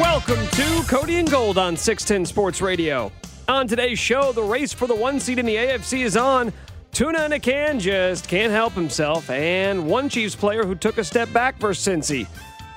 [0.00, 3.12] Welcome to Cody and Gold on 610 Sports Radio.
[3.46, 6.52] On today's show, the race for the one seed in the AFC is on.
[6.90, 11.04] Tuna in a can just can't help himself, and one Chiefs player who took a
[11.04, 12.26] step back versus Cincy.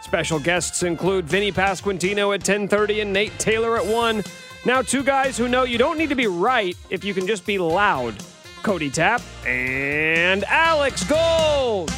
[0.03, 4.23] Special guests include Vinnie Pasquantino at 10:30 and Nate Taylor at 1.
[4.65, 7.47] Now, two guys who know you don't need to be right if you can just
[7.47, 8.13] be loud.
[8.61, 11.91] Cody Tapp and Alex Gold.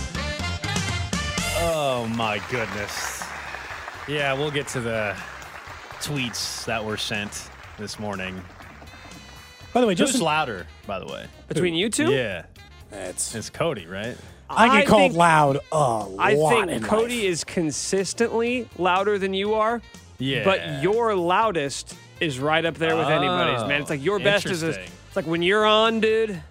[1.58, 3.19] Oh my goodness.
[4.10, 5.16] Yeah, we'll get to the
[6.00, 8.42] tweets that were sent this morning.
[9.72, 11.28] By the way, Just just louder, by the way.
[11.48, 12.12] Between you two?
[12.12, 12.46] Yeah,
[12.92, 14.18] it's, it's Cody, right?
[14.50, 16.10] I get I called think- loud a lot.
[16.18, 17.26] I think in Cody life.
[17.26, 19.80] is consistently louder than you are.
[20.18, 20.44] Yeah.
[20.44, 23.82] But your loudest is right up there with anybody's, man.
[23.82, 24.94] It's like your best is a, interesting.
[25.08, 26.42] it's like when you're on, dude.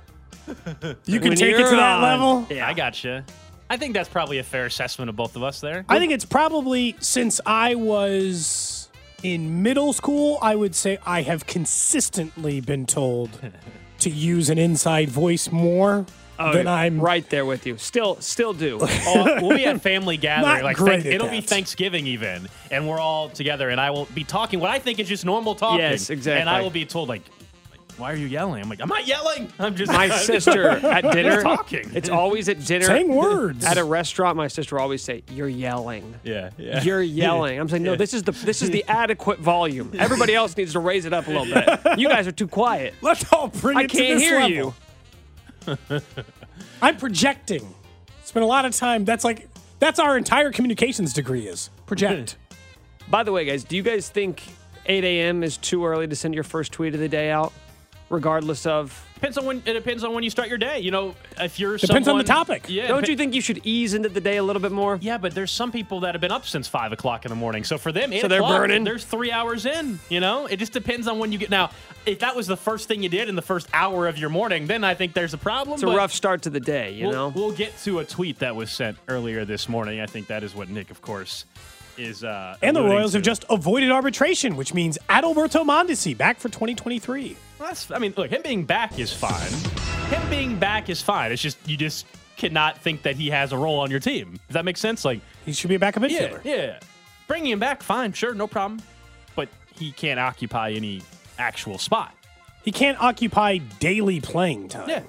[1.04, 2.02] You can when take it you're to that on.
[2.02, 2.46] level.
[2.56, 2.68] Yeah.
[2.68, 3.24] I gotcha.
[3.70, 5.84] I think that's probably a fair assessment of both of us there.
[5.88, 8.88] I think it's probably since I was
[9.22, 13.30] in middle school, I would say I have consistently been told
[14.00, 16.06] to use an inside voice more
[16.40, 17.76] Oh, than I'm right there with you.
[17.78, 18.78] Still, still do.
[19.08, 20.62] Oh, we'll be at family gathering.
[20.62, 21.40] Like great thank- at it'll be.
[21.40, 25.08] Thanksgiving even, and we're all together, and I will be talking what I think is
[25.08, 25.80] just normal talking.
[25.80, 26.40] Yes, exactly.
[26.40, 27.37] And I will be told like, like,
[27.98, 29.52] "Why are you yelling?" I'm like, "I'm not yelling.
[29.58, 31.90] I'm just My sister at dinner, talking.
[31.94, 32.84] It's always at dinner.
[32.86, 33.64] saying words.
[33.64, 36.82] At a restaurant, my sister will always say, "You're yelling." yeah, yeah.
[36.82, 37.58] You're yelling.
[37.60, 37.96] I'm saying, no.
[37.96, 39.92] This is the this is the adequate volume.
[39.98, 41.98] Everybody else needs to raise it up a little bit.
[41.98, 42.94] You guys are too quiet.
[43.02, 44.74] Let's all bring I it to can't this hear level.
[45.68, 46.00] you.
[46.80, 47.74] I'm projecting.
[48.24, 49.04] Spend a lot of time.
[49.04, 49.48] That's like
[49.78, 52.36] that's our entire communications degree is project.
[53.08, 54.42] By the way, guys, do you guys think
[54.86, 55.42] 8 a.m.
[55.42, 57.52] is too early to send your first tweet of the day out,
[58.10, 59.04] regardless of?
[59.18, 60.78] depends on when it depends on when you start your day.
[60.78, 62.66] You know, if you're Depends on the topic.
[62.68, 64.98] Yeah, Don't you think you should ease into the day a little bit more?
[65.00, 67.64] Yeah, but there's some people that have been up since five o'clock in the morning.
[67.64, 68.84] So for them, So they're burning?
[68.84, 69.98] There's three hours in.
[70.08, 71.50] You know, it just depends on when you get.
[71.50, 71.70] Now,
[72.06, 74.66] if that was the first thing you did in the first hour of your morning,
[74.66, 75.74] then I think there's a problem.
[75.74, 77.28] It's a rough start to the day, you we'll, know.
[77.28, 80.00] we'll get to a tweet that was sent earlier this morning.
[80.00, 81.44] I think that is what Nick, of course,
[81.98, 82.24] is.
[82.24, 87.36] Uh, And the Royals have just avoided arbitration, which means Adalberto Mondesi back for 2023.
[87.58, 89.50] Well, that's, I mean, look, him being back is fine.
[90.10, 91.32] Him being back is fine.
[91.32, 94.38] It's just you just cannot think that he has a role on your team.
[94.46, 95.04] Does that make sense?
[95.04, 96.40] Like, He should be a backup yeah, midfielder.
[96.44, 96.78] yeah,
[97.26, 98.80] bringing him back, fine, sure, no problem.
[99.34, 101.02] But he can't occupy any
[101.38, 102.14] actual spot.
[102.62, 104.88] He can't occupy daily playing time.
[104.88, 105.02] Yeah,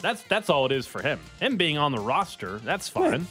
[0.00, 1.18] that's that's all it is for him.
[1.40, 3.26] Him being on the roster, that's fine.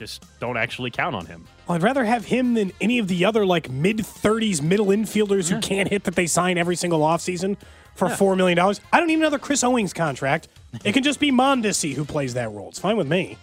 [0.00, 1.46] Just don't actually count on him.
[1.68, 5.50] Well, I'd rather have him than any of the other like mid 30s middle infielders
[5.50, 7.58] who can't hit that they sign every single offseason
[7.94, 8.58] for $4 million.
[8.58, 10.48] I don't need another Chris Owings contract.
[10.86, 12.70] It can just be Mondesi who plays that role.
[12.70, 13.36] It's fine with me.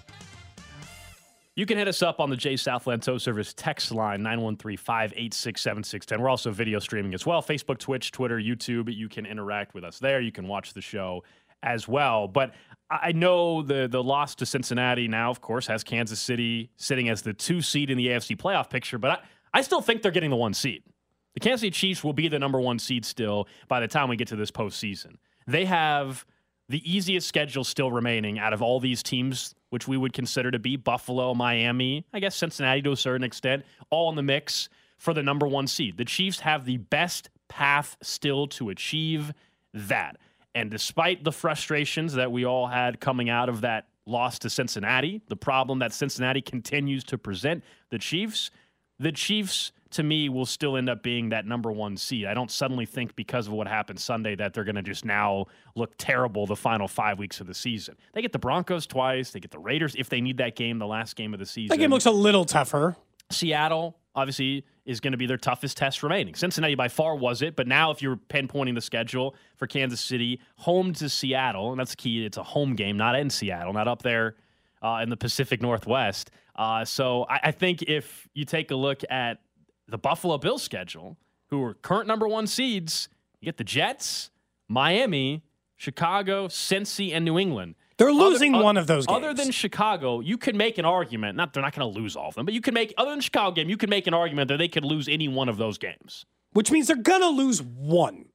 [1.53, 6.19] You can hit us up on the J Southland Tow Service text line 913-586-7610.
[6.19, 7.43] We're also video streaming as well.
[7.43, 8.91] Facebook, Twitch, Twitter, YouTube.
[8.91, 10.21] You can interact with us there.
[10.21, 11.23] You can watch the show
[11.61, 12.27] as well.
[12.27, 12.53] But
[12.89, 17.21] I know the the loss to Cincinnati now, of course, has Kansas City sitting as
[17.21, 19.19] the two seed in the AFC playoff picture, but I,
[19.59, 20.83] I still think they're getting the one seed.
[21.33, 24.15] The Kansas City Chiefs will be the number one seed still by the time we
[24.15, 25.15] get to this postseason.
[25.45, 26.25] They have
[26.69, 30.59] the easiest schedule still remaining out of all these teams, which we would consider to
[30.59, 35.13] be Buffalo, Miami, I guess Cincinnati to a certain extent, all in the mix for
[35.13, 35.97] the number one seed.
[35.97, 39.33] The Chiefs have the best path still to achieve
[39.73, 40.17] that.
[40.57, 45.21] And despite the frustrations that we all had coming out of that loss to Cincinnati,
[45.27, 48.49] the problem that Cincinnati continues to present the Chiefs,
[48.97, 52.25] the Chiefs to me will still end up being that number one seed.
[52.25, 55.45] I don't suddenly think because of what happened Sunday that they're going to just now
[55.75, 57.95] look terrible the final five weeks of the season.
[58.13, 59.29] They get the Broncos twice.
[59.29, 61.67] They get the Raiders if they need that game, the last game of the season.
[61.67, 62.95] That game looks a little tougher.
[63.29, 66.33] Seattle obviously, is going to be their toughest test remaining.
[66.33, 70.39] Cincinnati by far was it, but now if you're pinpointing the schedule for Kansas City,
[70.55, 72.25] home to Seattle, and that's the key.
[72.25, 74.35] It's a home game, not in Seattle, not up there
[74.81, 76.31] uh, in the Pacific Northwest.
[76.55, 79.41] Uh, so I, I think if you take a look at
[79.89, 81.17] the Buffalo Bills schedule,
[81.49, 83.09] who are current number one seeds,
[83.41, 84.31] you get the Jets,
[84.69, 85.43] Miami,
[85.75, 87.75] Chicago, Cincy, and New England.
[87.97, 89.17] They're losing other, one of those games.
[89.17, 91.35] Other than Chicago, you could make an argument.
[91.35, 93.21] Not they're not going to lose all of them, but you can make other than
[93.21, 95.77] Chicago game, you could make an argument that they could lose any one of those
[95.77, 96.25] games.
[96.53, 98.25] Which means they're going to lose one.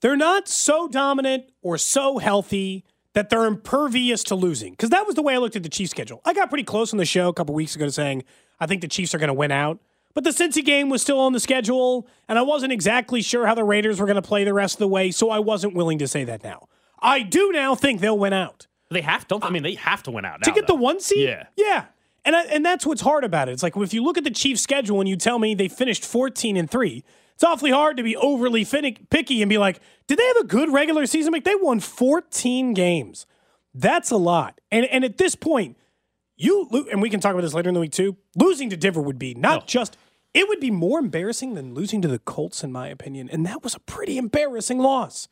[0.00, 2.84] They're not so dominant or so healthy
[3.14, 4.72] that they're impervious to losing.
[4.72, 6.20] Because that was the way I looked at the Chiefs schedule.
[6.24, 8.24] I got pretty close on the show a couple weeks ago to saying
[8.60, 9.80] I think the Chiefs are going to win out.
[10.14, 13.54] But the Cincy game was still on the schedule, and I wasn't exactly sure how
[13.54, 15.98] the Raiders were going to play the rest of the way, so I wasn't willing
[15.98, 16.66] to say that now.
[17.00, 18.66] I do now think they'll win out.
[18.90, 19.38] They have to.
[19.42, 20.74] I mean, they have to win out to get though.
[20.74, 21.28] the one seed.
[21.28, 21.86] Yeah, yeah,
[22.24, 23.52] and I, and that's what's hard about it.
[23.52, 26.04] It's like if you look at the Chiefs' schedule and you tell me they finished
[26.04, 27.04] fourteen and three,
[27.34, 30.72] it's awfully hard to be overly picky and be like, did they have a good
[30.72, 31.32] regular season?
[31.32, 33.26] Like they won fourteen games.
[33.74, 34.60] That's a lot.
[34.70, 35.76] And and at this point,
[36.36, 38.16] you and we can talk about this later in the week too.
[38.36, 39.66] Losing to Denver would be not no.
[39.66, 39.96] just
[40.34, 43.28] it would be more embarrassing than losing to the Colts, in my opinion.
[43.30, 45.28] And that was a pretty embarrassing loss.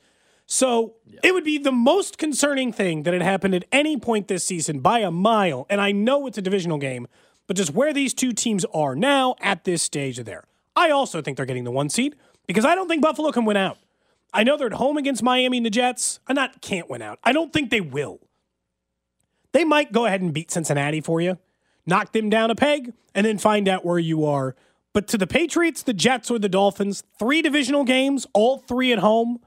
[0.46, 1.20] So yeah.
[1.24, 4.80] it would be the most concerning thing that had happened at any point this season
[4.80, 5.66] by a mile.
[5.68, 7.08] And I know it's a divisional game,
[7.46, 10.44] but just where these two teams are now at this stage of there.
[10.76, 12.14] I also think they're getting the one seed
[12.46, 13.78] because I don't think Buffalo can win out.
[14.32, 16.20] I know they're at home against Miami and the Jets.
[16.26, 17.18] I not can't win out.
[17.24, 18.20] I don't think they will.
[19.52, 21.38] They might go ahead and beat Cincinnati for you,
[21.86, 24.54] knock them down a peg, and then find out where you are.
[24.92, 28.98] But to the Patriots, the Jets, or the Dolphins, three divisional games, all three at
[28.98, 29.40] home.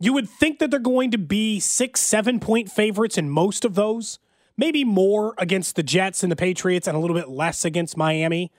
[0.00, 3.74] You would think that they're going to be six, seven point favorites in most of
[3.74, 4.18] those,
[4.56, 8.52] maybe more against the Jets and the Patriots, and a little bit less against Miami.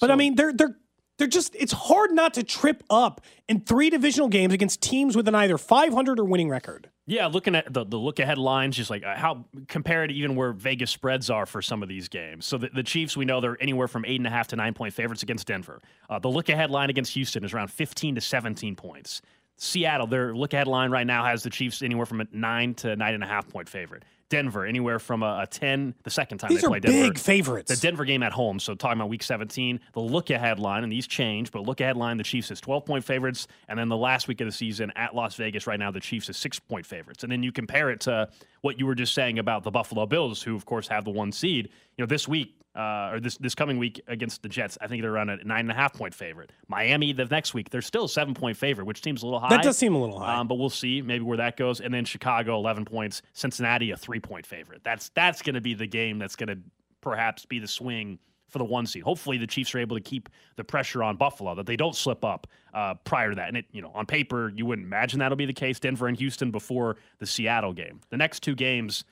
[0.00, 0.76] But so, I mean, they're they're
[1.18, 5.28] they're just it's hard not to trip up in three divisional games against teams with
[5.28, 6.90] an either 500 or winning record.
[7.06, 10.36] Yeah, looking at the, the look ahead lines, just like uh, how compared to even
[10.36, 12.46] where Vegas spreads are for some of these games.
[12.46, 14.72] So the, the Chiefs, we know they're anywhere from eight and a half to nine
[14.72, 15.80] point favorites against Denver.
[16.08, 19.20] Uh, the look ahead line against Houston is around 15 to 17 points.
[19.56, 22.96] Seattle, their look ahead line right now has the Chiefs anywhere from a nine to
[22.96, 24.04] nine and a half point favorite.
[24.30, 27.08] Denver, anywhere from a, a 10, the second time these they play Denver.
[27.10, 27.70] big favorites.
[27.70, 28.58] The Denver game at home.
[28.58, 31.96] So talking about week 17, the look ahead line, and these change, but look ahead
[31.96, 33.46] line, the Chiefs is 12 point favorites.
[33.68, 36.28] And then the last week of the season at Las Vegas right now, the Chiefs
[36.28, 37.22] is six point favorites.
[37.22, 38.28] And then you compare it to
[38.64, 41.30] what you were just saying about the Buffalo Bills, who of course have the one
[41.32, 41.68] seed.
[41.98, 45.02] You know, this week, uh, or this this coming week against the Jets, I think
[45.02, 46.50] they're around a nine and a half point favorite.
[46.66, 49.50] Miami the next week, they're still a seven point favorite, which seems a little high.
[49.50, 51.82] That does seem a little high, um, but we'll see maybe where that goes.
[51.82, 54.80] And then Chicago eleven points, Cincinnati a three point favorite.
[54.82, 56.58] That's that's going to be the game that's going to
[57.02, 58.18] perhaps be the swing
[58.54, 59.02] for the one seed.
[59.02, 62.24] Hopefully, the Chiefs are able to keep the pressure on Buffalo that they don't slip
[62.24, 63.48] up uh, prior to that.
[63.48, 65.80] And it, you know, on paper, you wouldn't imagine that'll be the case.
[65.80, 68.00] Denver and Houston before the Seattle game.
[68.10, 69.02] The next two games,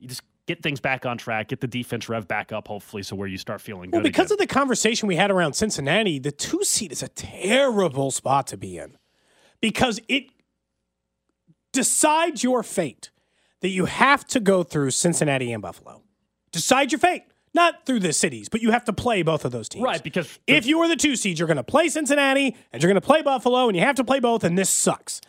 [0.00, 3.14] you just get things back on track, get the defense rev back up, hopefully, so
[3.14, 3.98] where you start feeling good.
[3.98, 4.42] Well, because again.
[4.42, 8.56] of the conversation we had around Cincinnati, the two seed is a terrible spot to
[8.56, 8.98] be in
[9.60, 10.24] because it
[11.72, 13.10] decides your fate
[13.60, 16.02] that you have to go through Cincinnati and Buffalo.
[16.50, 17.22] Decide your fate.
[17.54, 19.84] Not through the cities, but you have to play both of those teams.
[19.84, 22.82] Right, because the, if you are the two seeds, you're going to play Cincinnati and
[22.82, 25.20] you're going to play Buffalo, and you have to play both, and this sucks.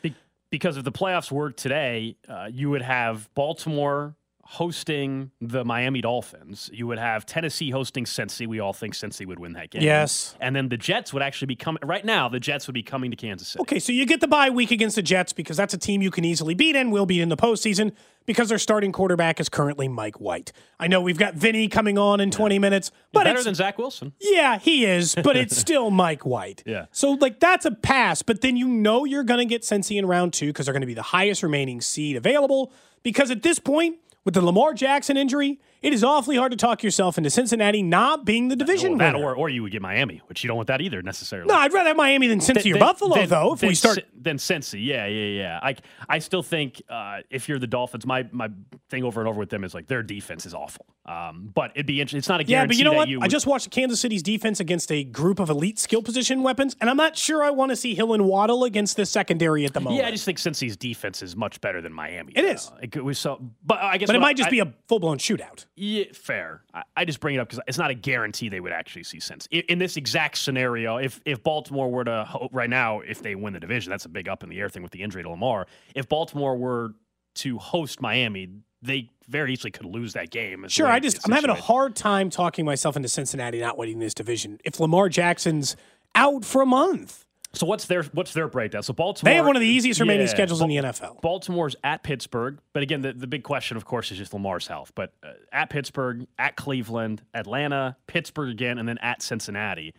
[0.49, 6.69] because if the playoffs were today, uh, you would have Baltimore, hosting the Miami Dolphins.
[6.73, 8.45] You would have Tennessee hosting Cincy.
[8.45, 9.81] We all think Cincy would win that game.
[9.81, 10.35] Yes.
[10.39, 13.09] And then the Jets would actually be coming, right now, the Jets would be coming
[13.11, 13.61] to Kansas City.
[13.61, 16.11] Okay, so you get the bye week against the Jets because that's a team you
[16.11, 17.93] can easily beat and will beat in the postseason
[18.25, 20.51] because their starting quarterback is currently Mike White.
[20.79, 24.13] I know we've got Vinnie coming on in 20 minutes, but better than Zach Wilson.
[24.19, 26.63] Yeah, he is, but it's still Mike White.
[26.65, 26.85] Yeah.
[26.91, 30.05] So like that's a pass, but then you know you're going to get Cincy in
[30.05, 32.71] round two because they're going to be the highest remaining seed available.
[33.03, 36.81] Because at this point, with the Lamar Jackson injury, it is awfully hard to talk
[36.81, 39.25] yourself into Cincinnati not being the division that, winner.
[39.25, 41.47] Or, or you would get Miami, which you don't want that either necessarily.
[41.47, 43.53] No, I'd rather have Miami than Cincy then, or Buffalo, then, though.
[43.53, 45.59] If then, we start, then Cincy, yeah, yeah, yeah.
[45.61, 45.75] I,
[46.07, 48.49] I still think uh, if you're the Dolphins, my my
[48.89, 50.85] thing over and over with them is like their defense is awful.
[51.05, 52.19] Um, but it'd be interesting.
[52.19, 52.53] It's not a guarantee.
[52.53, 53.09] yeah, but you know what?
[53.09, 53.25] You would...
[53.25, 56.89] I just watched Kansas City's defense against a group of elite skill position weapons, and
[56.89, 59.81] I'm not sure I want to see Hill and Waddle against this secondary at the
[59.81, 60.01] moment.
[60.01, 62.31] Yeah, I just think Cincy's defense is much better than Miami.
[62.35, 62.71] It is.
[62.81, 64.07] It was so, but I guess.
[64.07, 65.65] But it might I, just be a full blown shootout.
[65.75, 66.61] Yeah, fair.
[66.73, 69.19] I, I, just bring it up because it's not a guarantee they would actually see
[69.19, 70.97] sense in, in, this exact scenario.
[70.97, 74.29] If if Baltimore were to right now, if they win the division, that's a big
[74.29, 75.65] up in the air thing with the injury to Lamar.
[75.95, 76.93] If Baltimore were
[77.35, 78.49] to host Miami,
[78.83, 80.67] they very easily could lose that game.
[80.67, 84.13] Sure, I just I'm having a hard time talking myself into Cincinnati not winning this
[84.13, 84.59] division.
[84.63, 85.75] If Lamar Jackson's
[86.15, 87.25] out for a month.
[87.55, 88.81] So what's their what's their breakdown?
[88.81, 91.21] So Baltimore They have one of the easiest remaining yeah, schedules in the NFL.
[91.21, 94.91] Baltimore's at Pittsburgh, but again the, the big question of course is just Lamar's health.
[94.95, 99.93] But uh, at Pittsburgh, at Cleveland, Atlanta, Pittsburgh again and then at Cincinnati.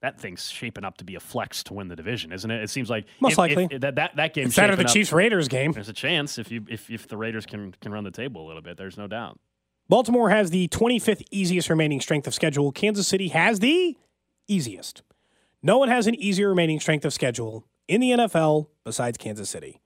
[0.00, 2.62] That thing's shaping up to be a flex to win the division, isn't it?
[2.62, 4.46] It seems like most if, likely if, that that that game.
[4.46, 5.72] It's better the Chiefs Raiders game.
[5.72, 8.46] There's a chance if you if if the Raiders can can run the table a
[8.46, 8.76] little bit.
[8.76, 9.38] There's no doubt.
[9.88, 12.72] Baltimore has the 25th easiest remaining strength of schedule.
[12.72, 13.96] Kansas City has the
[14.48, 15.02] easiest.
[15.62, 19.80] No one has an easier remaining strength of schedule in the NFL besides Kansas City.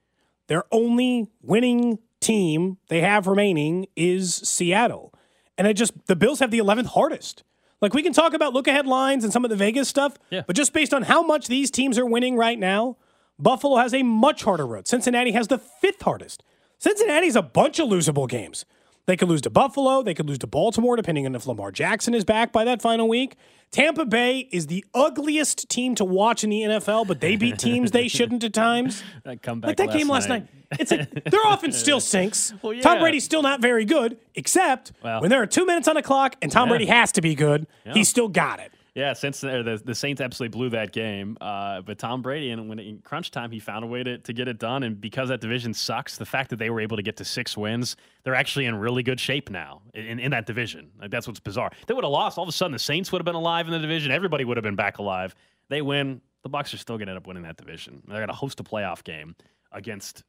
[0.49, 5.13] Their only winning team they have remaining is Seattle.
[5.59, 7.43] And I just, the Bills have the 11th hardest.
[7.81, 10.43] Like we can talk about look ahead lines and some of the Vegas stuff, yeah.
[10.47, 12.97] but just based on how much these teams are winning right now,
[13.39, 14.89] Buffalo has a much harder road.
[14.89, 16.43] Cincinnati has the fifth hardest.
[16.79, 18.65] Cincinnati's a bunch of losable games.
[19.07, 20.03] They could lose to Buffalo.
[20.03, 23.09] They could lose to Baltimore, depending on if Lamar Jackson is back by that final
[23.09, 23.37] week.
[23.73, 27.91] Tampa Bay is the ugliest team to watch in the NFL, but they beat teams
[27.91, 29.03] they shouldn't at times.
[29.25, 30.47] That comeback like that last game last night.
[30.71, 30.81] night.
[30.81, 32.53] It's a, their offense still sinks.
[32.63, 32.83] Well, yeah.
[32.83, 35.21] Tom Brady's still not very good, except Well.
[35.21, 36.73] when there are two minutes on the clock and Tom Yeah.
[36.73, 38.71] Brady has to be good, he's still got it.
[38.97, 42.79] Yeah, since the, the, Saints absolutely blew that game, uh, but Tom Brady, and when
[42.79, 44.83] in crunch time, he found a way to, to get it done.
[44.83, 47.59] And because that division sucks, the fact that they were able to get to six
[47.59, 50.93] wins, they're actually in really good shape now in, in that division.
[50.99, 51.73] Like that's what's bizarre.
[51.87, 52.39] They would have lost.
[52.39, 54.13] All of a sudden, the Saints would have been alive in the division.
[54.13, 55.35] Everybody would have been back alive.
[55.69, 56.23] They win.
[56.43, 58.03] The Bucs are still going to end up winning that division.
[58.09, 59.37] They're going to host a playoff game
[59.73, 60.25] against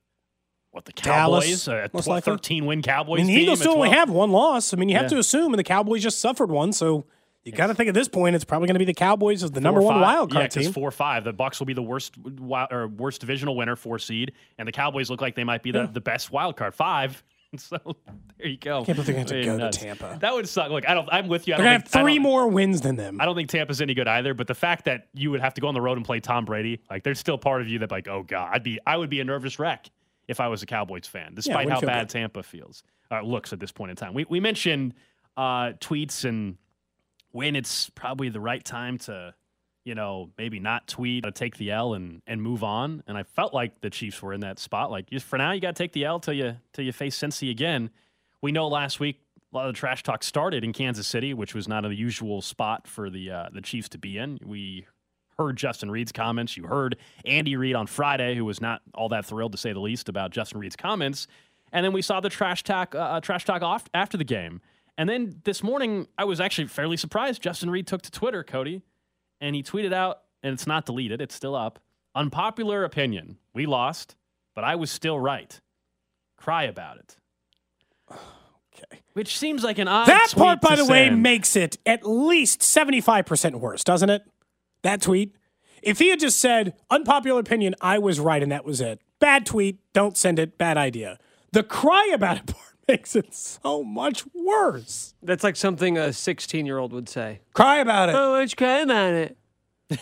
[0.71, 2.31] what the Dallas, Cowboys, a 12, likely.
[2.33, 3.21] 13 win Cowboys.
[3.21, 4.73] I mean, the Eagles still only have one loss.
[4.73, 5.09] I mean, you have Yeah.
[5.09, 7.05] to assume, and the Cowboys just suffered one, so
[7.47, 9.51] you got to think at this point it's probably going to be the Cowboys as
[9.51, 10.01] the number one five.
[10.01, 10.73] wild yeah, card 'cause team.
[10.73, 11.23] Four five.
[11.23, 14.71] The Bucs will be the worst wild, or worst divisional winner, four seed, and the
[14.71, 17.23] Cowboys look like they might be the, the best wild card five.
[17.55, 17.77] So
[18.37, 18.83] there you go.
[18.83, 19.69] Can't believe they're have to I go to.
[19.71, 20.17] Tampa.
[20.19, 20.69] That would suck.
[20.69, 21.07] Look, I don't.
[21.09, 21.53] I'm with you.
[21.53, 23.21] I They're going to have three more wins than them.
[23.21, 24.33] I don't think Tampa's any good either.
[24.33, 26.43] But the fact that you would have to go on the road and play Tom
[26.43, 29.09] Brady, like there's still part of you that like, oh god, I'd be, I would
[29.09, 29.89] be a nervous wreck
[30.27, 32.09] if I was a Cowboys fan, despite wouldn't how bad good.
[32.09, 34.13] Tampa feels, uh, looks at this point in time.
[34.13, 34.93] We we mentioned
[35.37, 36.57] uh, tweets and
[37.31, 39.33] when it's probably the right time to,
[39.85, 43.03] you know, maybe not tweet, to take the L and and move on.
[43.07, 44.91] And I felt like the Chiefs were in that spot.
[44.91, 47.17] Like just for now, you got to take the L till you till you face
[47.17, 47.89] Cincy again.
[48.41, 51.55] We know last week a lot of the trash talk started in Kansas City, which
[51.55, 54.39] was not a usual spot for the uh, the Chiefs to be in.
[54.45, 54.87] We
[55.37, 56.57] heard Justin Reid's comments.
[56.57, 59.79] You heard Andy Reid on Friday, who was not all that thrilled to say the
[59.79, 61.27] least about Justin Reid's comments.
[61.71, 64.61] And then we saw the trash talk uh, trash talk off after the game.
[64.97, 67.41] And then this morning, I was actually fairly surprised.
[67.41, 68.81] Justin Reid took to Twitter, Cody,
[69.39, 71.79] and he tweeted out, and it's not deleted, it's still up.
[72.15, 73.37] Unpopular opinion.
[73.53, 74.15] We lost,
[74.55, 75.59] but I was still right.
[76.35, 77.17] Cry about it.
[78.11, 79.01] Okay.
[79.13, 83.59] Which seems like an odd That part, by the way, makes it at least 75%
[83.59, 84.23] worse, doesn't it?
[84.83, 85.35] That tweet.
[85.81, 88.99] If he had just said, unpopular opinion, I was right and that was it.
[89.19, 91.19] Bad tweet, don't send it, bad idea.
[91.51, 95.13] The cry about it part makes it so much worse.
[95.21, 97.41] That's like something a 16 year old would say.
[97.53, 98.15] Cry about it.
[98.15, 99.37] Oh, why don't cry about it?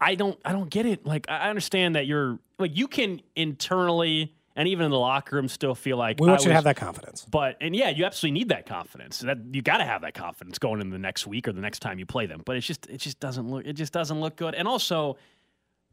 [0.00, 1.04] I don't I don't get it.
[1.04, 5.48] Like I understand that you're like you can internally and even in the locker room
[5.48, 7.24] still feel like We want I you to have that confidence.
[7.28, 9.20] But and yeah, you absolutely need that confidence.
[9.20, 11.80] That you got to have that confidence going into the next week or the next
[11.80, 12.42] time you play them.
[12.44, 14.54] But it's just it just doesn't look it just doesn't look good.
[14.54, 15.16] And also,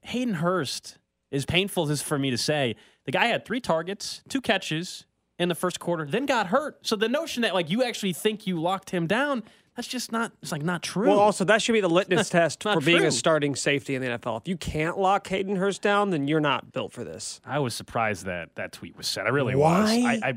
[0.01, 0.97] Hayden Hurst,
[1.31, 5.05] as painful as this for me to say, the guy had three targets, two catches
[5.39, 6.85] in the first quarter, then got hurt.
[6.85, 9.43] So the notion that like you actually think you locked him down,
[9.75, 11.09] that's just not it's like not true.
[11.09, 13.07] Well, also, that should be the litmus test not for being true.
[13.07, 14.41] a starting safety in the NFL.
[14.41, 17.41] If you can't lock Hayden Hurst down, then you're not built for this.
[17.45, 19.25] I was surprised that that tweet was said.
[19.25, 19.81] I really Why?
[19.81, 19.89] was.
[19.91, 20.33] I, I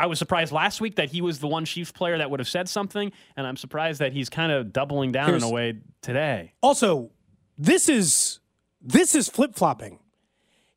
[0.00, 2.48] I was surprised last week that he was the one Chiefs player that would have
[2.48, 5.74] said something, and I'm surprised that he's kind of doubling down Here's- in a way
[6.02, 6.52] today.
[6.62, 7.10] Also,
[7.56, 8.38] this is
[8.80, 9.98] this is flip flopping.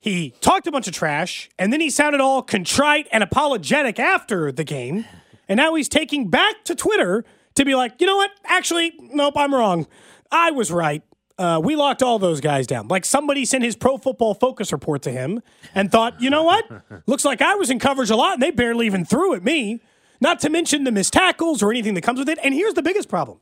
[0.02, 4.52] He talked a bunch of trash, and then he sounded all contrite and apologetic after
[4.52, 5.06] the game,
[5.48, 8.32] and now he's taking back to Twitter to be like, you know what?
[8.46, 9.86] Actually, nope, I'm wrong.
[10.32, 11.04] I was right.
[11.38, 12.88] Uh, we locked all those guys down.
[12.88, 15.42] Like somebody sent his Pro Football Focus report to him
[15.76, 16.66] and thought, you know what?
[17.06, 19.82] Looks like I was in coverage a lot, and they barely even threw at me.
[20.20, 22.38] Not to mention the missed tackles or anything that comes with it.
[22.44, 23.40] And here's the biggest problem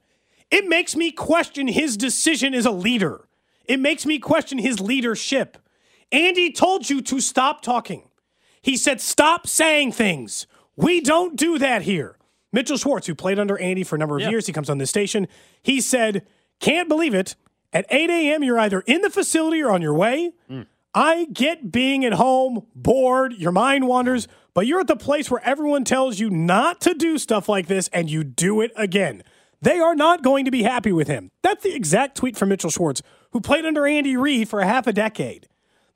[0.51, 3.27] it makes me question his decision as a leader.
[3.65, 5.57] It makes me question his leadership.
[6.11, 8.09] Andy told you to stop talking.
[8.61, 10.47] He said, stop saying things.
[10.75, 12.17] We don't do that here.
[12.51, 14.89] Mitchell Schwartz, who played under Andy for a number of years, he comes on this
[14.89, 15.27] station.
[15.61, 16.25] He said,
[16.59, 17.35] can't believe it.
[17.71, 20.33] At 8 a.m., you're either in the facility or on your way.
[20.49, 20.65] Mm.
[20.95, 25.41] I get being at home, bored, your mind wanders, but you're at the place where
[25.45, 29.23] everyone tells you not to do stuff like this and you do it again.
[29.61, 31.29] They are not going to be happy with him.
[31.43, 34.87] That's the exact tweet from Mitchell Schwartz, who played under Andy Reid for a half
[34.87, 35.47] a decade.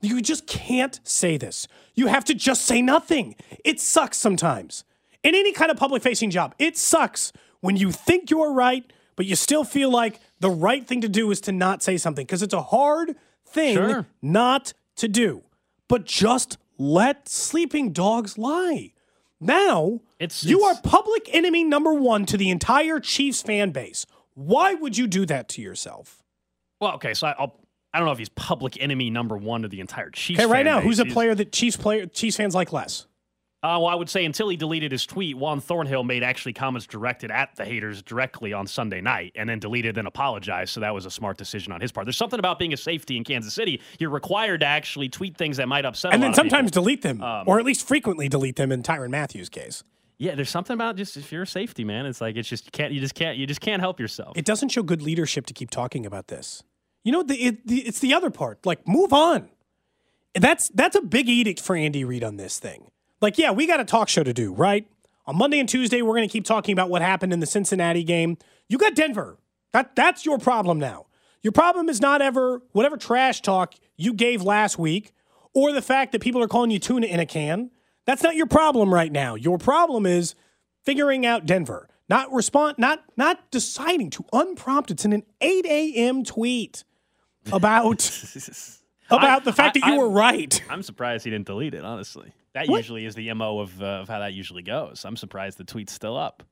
[0.04, 1.66] You just can't say this.
[1.94, 3.36] You have to just say nothing.
[3.64, 4.84] It sucks sometimes.
[5.22, 8.84] In any kind of public facing job, it sucks when you think you're right,
[9.16, 12.26] but you still feel like the right thing to do is to not say something
[12.26, 14.06] because it's a hard thing Sure.
[14.20, 15.42] not to do.
[15.88, 18.92] But just let sleeping dogs lie.
[19.40, 24.06] Now, It's- you it's- are public enemy number one to the entire Chiefs fan base.
[24.34, 26.22] Why would you do that to yourself?
[26.80, 27.54] Well, okay, so I'll.
[27.94, 30.40] I don't know if he's public enemy number one to the entire Chiefs.
[30.40, 30.84] Okay, right now, base.
[30.84, 33.06] who's a player that Chiefs player Chiefs fans like less?
[33.62, 36.86] Uh, well, I would say until he deleted his tweet, Juan Thornhill made actually comments
[36.86, 40.74] directed at the haters directly on Sunday night and then deleted and apologized.
[40.74, 42.04] So that was a smart decision on his part.
[42.04, 43.80] There's something about being a safety in Kansas City.
[43.98, 47.00] You're required to actually tweet things that might upset and a then lot sometimes delete
[47.00, 49.82] them, Um, or at least frequently delete them in Tyrann Mathieu's case.
[50.18, 52.70] Yeah, there's something about just if you're a safety, man, it's like it's just you
[52.70, 54.36] can't you just can't you just can't help yourself.
[54.36, 56.62] It doesn't show good leadership to keep talking about this.
[57.04, 58.66] You know, the, it, the, it's the other part.
[58.66, 59.48] Like, move on.
[60.34, 62.90] That's that's a big edict for Andy Reid on this thing.
[63.20, 64.86] Like, yeah, we got a talk show to do, right?
[65.26, 68.02] On Monday and Tuesday, we're going to keep talking about what happened in the Cincinnati
[68.02, 68.36] game.
[68.68, 69.38] You got Denver.
[69.72, 71.06] That that's your problem now.
[71.42, 75.12] Your problem is not ever whatever trash talk you gave last week,
[75.54, 77.70] or the fact that people are calling you tuna in a can.
[78.06, 79.34] That's not your problem right now.
[79.34, 80.34] Your problem is
[80.82, 81.88] figuring out Denver.
[82.08, 86.24] Not respond, not not deciding to unprompted send an 8 a.m.
[86.24, 86.84] tweet
[87.52, 88.10] about
[89.10, 90.62] about the fact I- that you were I'm- right.
[90.68, 91.84] I'm surprised he didn't delete it.
[91.84, 92.78] Honestly, that What?
[92.78, 95.04] usually is the mo of uh, of how that usually goes.
[95.04, 96.42] I'm surprised the tweet's still up.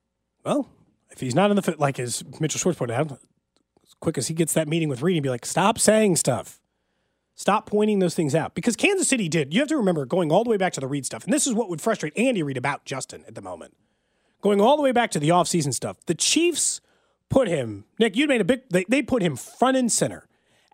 [0.44, 0.68] Well,
[1.10, 4.28] if he's not in the fit, like as Mitchell Schwartz pointed out, as quick as
[4.28, 6.60] he gets that meeting with Reid, he'd be like, "Stop saying stuff,
[7.34, 9.52] stop pointing those things out." Because Kansas City did.
[9.54, 11.46] You have to remember going all the way back to the Reid stuff, and this
[11.46, 13.74] is what would frustrate Andy Reid about Justin at the moment.
[14.40, 16.80] Going all the way back to the offseason stuff, the Chiefs
[17.28, 17.84] put him.
[18.00, 18.62] Nick, you made a big.
[18.70, 20.26] They, they put him front and center.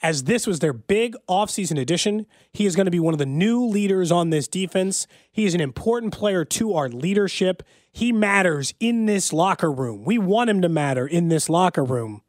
[0.02, 3.26] As this was their big offseason addition, he is going to be one of the
[3.26, 5.06] new leaders on this defense.
[5.30, 7.62] He is an important player to our leadership.
[7.90, 10.04] He matters in this locker room.
[10.04, 12.22] We want him to matter in this locker room.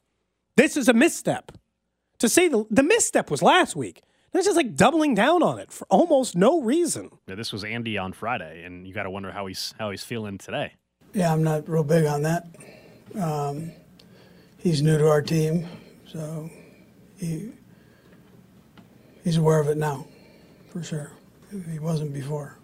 [0.56, 1.52] This is a misstep.
[2.20, 4.02] To say the, the misstep was last week.
[4.32, 7.10] That's just like doubling down on it for almost no reason.
[7.28, 10.04] Yeah, this was Andy on Friday, and you got to wonder how he's how he's
[10.04, 10.74] feeling today.
[11.14, 12.48] Yeah, I'm not real big on that.
[13.20, 13.72] Um,
[14.60, 15.68] he's new to our team,
[16.06, 16.50] so
[17.20, 17.52] he
[19.24, 20.06] he's aware of it now,
[20.72, 21.12] for sure.
[21.72, 22.58] He wasn't before.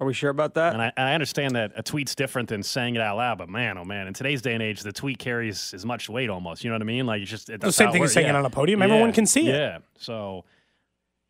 [0.00, 0.72] Are we sure about that?
[0.72, 3.48] And I, and I understand that a tweet's different than saying it out loud, but
[3.48, 6.64] man, oh man, in today's day and age, the tweet carries as much weight almost.
[6.64, 7.06] You know what I mean?
[7.06, 8.32] Like it's just it, The same thing as saying Yeah.
[8.34, 8.82] it on a podium.
[8.82, 9.54] Everyone can see it.
[9.54, 9.78] Yeah.
[9.98, 10.44] So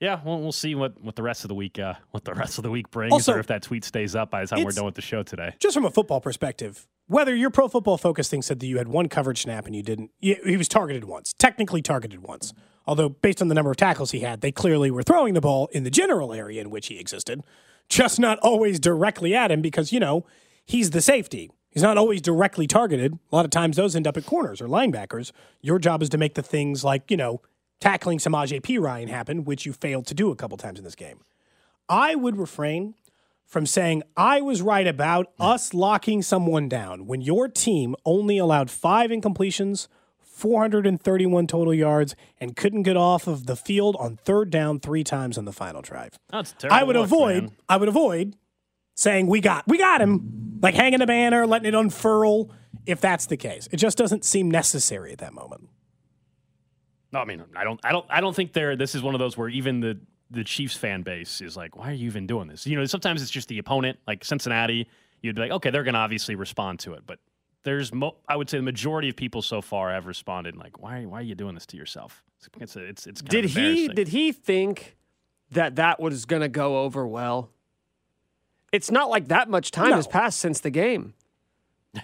[0.00, 2.58] yeah, well, we'll see what, what the rest of the week uh, what the rest
[2.58, 4.62] of the week brings, Also, or if that tweet stays up by the time we're
[4.70, 5.54] it's- done with the show today.
[5.58, 8.88] just from a football perspective, whether your pro football focus thing said that you had
[8.88, 12.52] one coverage snap and you didn't, he was targeted once, technically targeted once.
[12.86, 15.68] Although, based on the number of tackles he had, they clearly were throwing the ball
[15.72, 17.42] in the general area in which he existed,
[17.88, 20.26] just not always directly at him because, you know,
[20.64, 21.50] he's the safety.
[21.70, 23.14] He's not always directly targeted.
[23.14, 25.32] A lot of times those end up at corners or linebackers.
[25.60, 27.40] Your job is to make the things like, you know,
[27.80, 31.20] tackling Samaje Perine happen, which you failed to do a couple times in this game.
[31.88, 32.94] I would refrain
[33.52, 38.70] from saying I was right about us locking someone down when your team only allowed
[38.70, 39.88] five incompletions,
[40.22, 45.36] 431 total yards, and couldn't get off of the field on third down three times
[45.36, 46.18] on the final drive.
[46.30, 47.42] That's terrible I would look, avoid.
[47.42, 47.52] man.
[47.68, 48.36] I would avoid
[48.94, 52.50] saying we got we got him, like hanging a banner, letting it unfurl.
[52.86, 55.68] If that's the case, it just doesn't seem necessary at that moment.
[57.12, 58.76] No, I mean, I don't, I don't, I don't think they're.
[58.76, 60.00] This is one of those where even the
[60.32, 62.66] the Chiefs fan base is like, why are you even doing this?
[62.66, 64.88] You know, sometimes it's just the opponent, like Cincinnati.
[65.20, 67.18] You'd be like, okay, they're going to obviously respond to it, but
[67.64, 71.04] there's, mo- I would say, the majority of people so far have responded like, why,
[71.04, 72.24] why are you doing this to yourself?
[72.60, 74.96] It's, it's, it's, Did he did he think
[75.52, 77.50] that that was going to go over well?
[78.72, 79.96] It's not like that much time No.
[79.96, 81.14] has passed since the game.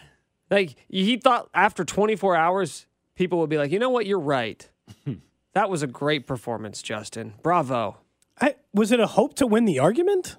[0.51, 2.87] Like he thought after 24 hours
[3.17, 4.07] people would be like, "You know what?
[4.07, 4.67] You're right.
[5.53, 7.35] that was a great performance, Justin.
[7.43, 7.99] Bravo."
[8.41, 10.37] I, was it a hope to win the argument?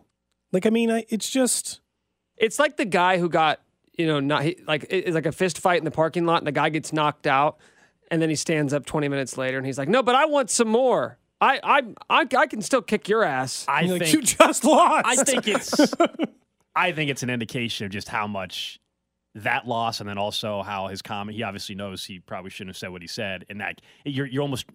[0.52, 1.82] Like, I mean, I, it's just
[2.38, 3.60] It's like the guy who got,
[3.94, 6.48] you know, not he, like it's like a fist fight in the parking lot and
[6.48, 7.58] the guy gets knocked out
[8.10, 10.50] and then he stands up 20 minutes later and he's like, "No, but I want
[10.50, 11.18] some more.
[11.42, 14.64] I I I, I can still kick your ass." I you're like, think you just
[14.64, 15.06] lost.
[15.06, 15.76] I think it's
[16.76, 18.80] I think it's an indication of just how much
[19.36, 22.78] that loss and then also how his comment he obviously knows he probably shouldn't have
[22.78, 24.66] said what he said and that you're you're almost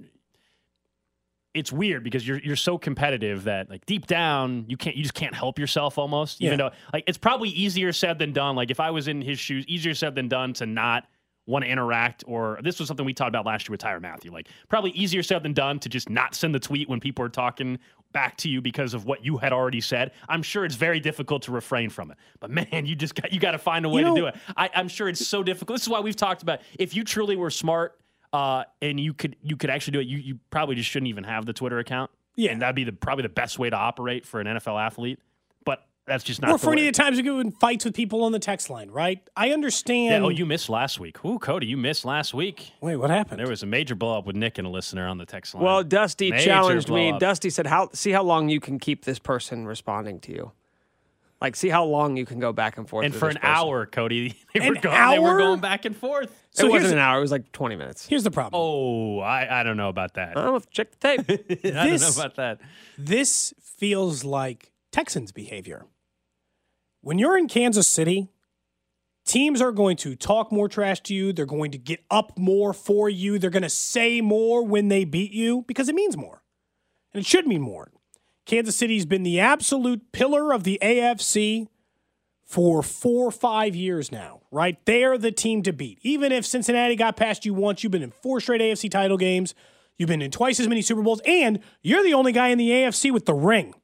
[1.55, 5.15] it's weird because you're you're so competitive that like deep down you can't you just
[5.15, 6.43] can't help yourself almost.
[6.43, 6.69] Even Yeah.
[6.71, 8.57] though like it's probably easier said than done.
[8.57, 11.07] Like if I was in his shoes, easier said than done to not
[11.47, 14.31] want to interact or this was something we talked about last year with Tyrann Mathieu.
[14.33, 17.29] Like probably easier said than done to just not send the tweet when people are
[17.29, 17.79] talking
[18.13, 20.13] back to you because of what you had already said.
[20.29, 22.17] I'm sure it's very difficult to refrain from it.
[22.41, 24.37] But man, you just got you got to find a way know- to do it.
[24.57, 25.77] I, I'm sure it's so difficult.
[25.77, 27.99] This is why we've talked about if you truly were smart
[28.35, 31.23] uh, and you could you could actually do it, you you probably just shouldn't even
[31.23, 32.11] have the Twitter account.
[32.35, 32.51] Yeah.
[32.51, 35.21] and that'd be the probably the best way to operate for an NFL athlete.
[35.65, 36.51] But that's just not.
[36.51, 36.89] or the for any way.
[36.89, 39.21] of the times you go in fights with people on the text line, right?
[39.37, 40.25] I understand.
[40.25, 41.25] Yeah, oh, you missed last week.
[41.25, 42.73] Ooh, Cody, you missed last week.
[42.81, 43.39] Wait, what happened?
[43.39, 45.63] There was a major blow up with Nick and a listener on the text line.
[45.63, 47.11] Well, Dusty Major challenged me.
[47.11, 47.21] blow-up.
[47.21, 50.53] Dusty said, "How see how long you can keep this person responding to you?
[51.45, 53.85] Like, see how long you can go back and forth." and for an person." hour,
[53.85, 55.11] Cody, they An were going.
[55.11, 56.31] They were going back and forth.
[56.31, 57.19] It So here's wasn't an hour.
[57.19, 58.07] It was like twenty minutes.
[58.07, 58.63] Here's the problem.
[58.63, 60.33] Oh, I, I don't know about that.
[60.37, 61.21] Oh, check the tape.
[61.77, 62.61] I don't know about that.
[62.97, 65.85] This feels like Texans behavior.
[67.03, 68.31] When you're in Kansas City,
[69.27, 71.35] teams are going to talk more trash to you.
[71.35, 73.39] They're going to get up more for you.
[73.39, 76.43] They're going to say more when they beat you because it means more.
[77.13, 77.91] And it should mean more.
[78.47, 81.69] Kansas City's been the absolute pillar of the AFC
[82.45, 84.79] for four or five years now, right?
[84.85, 85.99] They're the team to beat.
[86.03, 89.55] Even if Cincinnati got past you once, you've been in four straight AFC title games,
[89.97, 92.71] you've been in twice as many Super Bowls, and you're the only guy in the
[92.71, 93.75] AFC with the ring.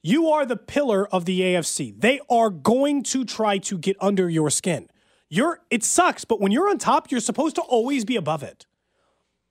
[0.00, 1.98] You are the pillar of the AFC.
[1.98, 4.88] They are going to try to get under your skin.
[5.28, 8.66] You're it sucks, but when you're on top, you're supposed to always be above it.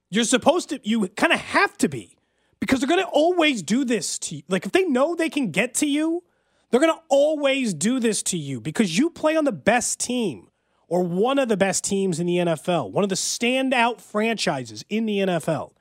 [0.10, 2.12] You're supposed to you kind of have to be
[2.63, 4.43] because they're going to always do this to you.
[4.47, 6.23] Like if they know they can get to you,
[6.71, 10.47] they're going to always do this to you because you play on the best team
[10.88, 15.06] or one of the best teams in the NFL, one of the standout franchises in
[15.06, 15.73] the NFL.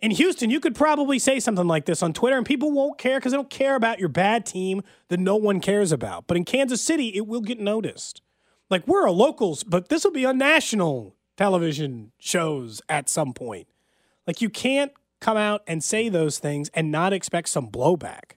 [0.00, 3.18] In Houston, you could probably say something like this on Twitter and people won't care
[3.18, 6.28] because they don't care about your bad team that no one cares about.
[6.28, 8.22] But in Kansas City, it will get noticed.
[8.70, 13.66] Like we're a locals, but this will be on national television shows at some point.
[14.28, 18.32] Like you can't come out and say those things and not expect some blowback.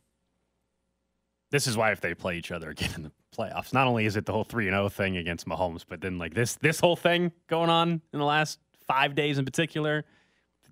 [1.51, 4.15] This is why if they play each other again in the playoffs, not only is
[4.15, 6.95] it the whole three and zero thing against Mahomes, but then like this this whole
[6.95, 10.03] thing going on in the last five days in particular,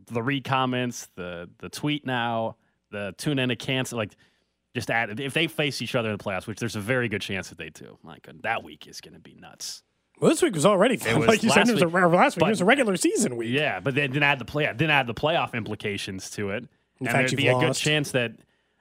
[0.07, 2.57] the Reid comments, the the tweet now,
[2.91, 4.15] the tune in to cancel, like
[4.75, 7.21] just add if they face each other in the playoffs, which there's a very good
[7.21, 7.97] chance that they do.
[8.03, 9.83] My god, that week is going to be nuts.
[10.21, 11.19] Well, this week was already fun.
[11.19, 12.41] was like you said, it was a, last week.
[12.41, 13.49] but- it was a regular season week.
[13.51, 16.63] Yeah, but then didn't add the play didn't add the playoff implications to it.
[16.99, 18.33] In and fact, there'd be you've a good chance that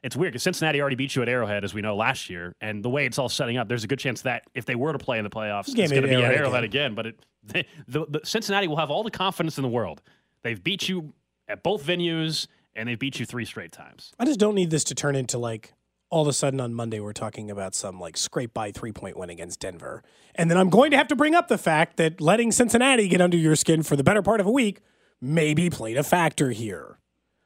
[0.03, 2.83] it's weird because Cincinnati already beat you at Arrowhead, as we know last year, and
[2.83, 4.99] the way it's all setting up, there's a good chance that if they were to
[4.99, 6.95] play in the playoffs, it's going to be at Arrowhead Arrowhead again.
[6.95, 10.03] But it, the, the, the Cincinnati will have all the confidence in the world.
[10.43, 11.13] They've beat you
[11.49, 14.13] at both venues, and they've beat you three straight times.
[14.19, 15.75] I just don't need this to turn into like
[16.11, 19.17] all of a sudden on Monday we're talking about some like scrape by three point
[19.17, 20.03] win against Denver.
[20.35, 23.21] And then I'm going to have to bring up the fact that letting Cincinnati get
[23.21, 24.81] under your skin for the better part of a week
[25.21, 26.99] maybe played a factor here.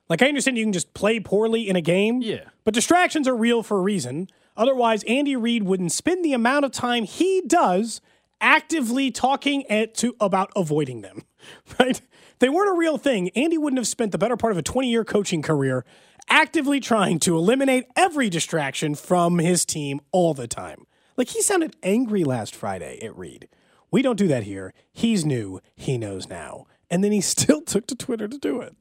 [0.09, 2.21] Like I understand you can just play poorly in a game.
[2.23, 2.49] Yeah.
[2.65, 4.29] But distractions are real for a reason.
[4.57, 8.01] Otherwise, Andy Reid wouldn't spend the amount of time he does
[8.41, 11.23] actively talking at, to about avoiding them.
[11.79, 12.01] Right?
[12.39, 13.29] They weren't a real thing.
[13.37, 15.85] Andy wouldn't have spent the better part of a 20-year coaching career
[16.29, 20.87] actively trying to eliminate every distraction from his team all the time.
[21.17, 23.49] Like he sounded angry last Friday at Reid.
[23.91, 24.75] We don't do that here.
[24.93, 25.61] He's new.
[25.77, 26.67] He knows now.
[26.91, 28.75] And then he still took to Twitter to do it.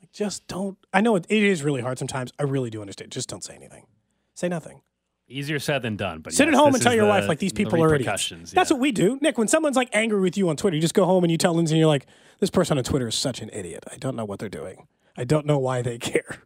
[0.00, 0.76] Like, just don't.
[0.92, 2.32] I know it, it is really hard sometimes.
[2.38, 3.10] I really do understand.
[3.12, 3.86] Just don't say anything.
[4.34, 4.82] Say nothing.
[5.28, 6.18] Easier said than done.
[6.20, 7.86] But Sit yes, at home and tell your the- wife like these the people are
[7.94, 8.00] idiots.
[8.06, 9.38] repercussions, That's what we do, Nick.
[9.38, 11.54] When someone's like angry with you on Twitter, you just go home and you tell
[11.54, 12.06] Lindsay, and you're like,
[12.40, 13.84] "This person on Twitter is such an idiot.
[13.90, 14.88] I don't know what they're doing.
[15.16, 16.42] I don't know why they care."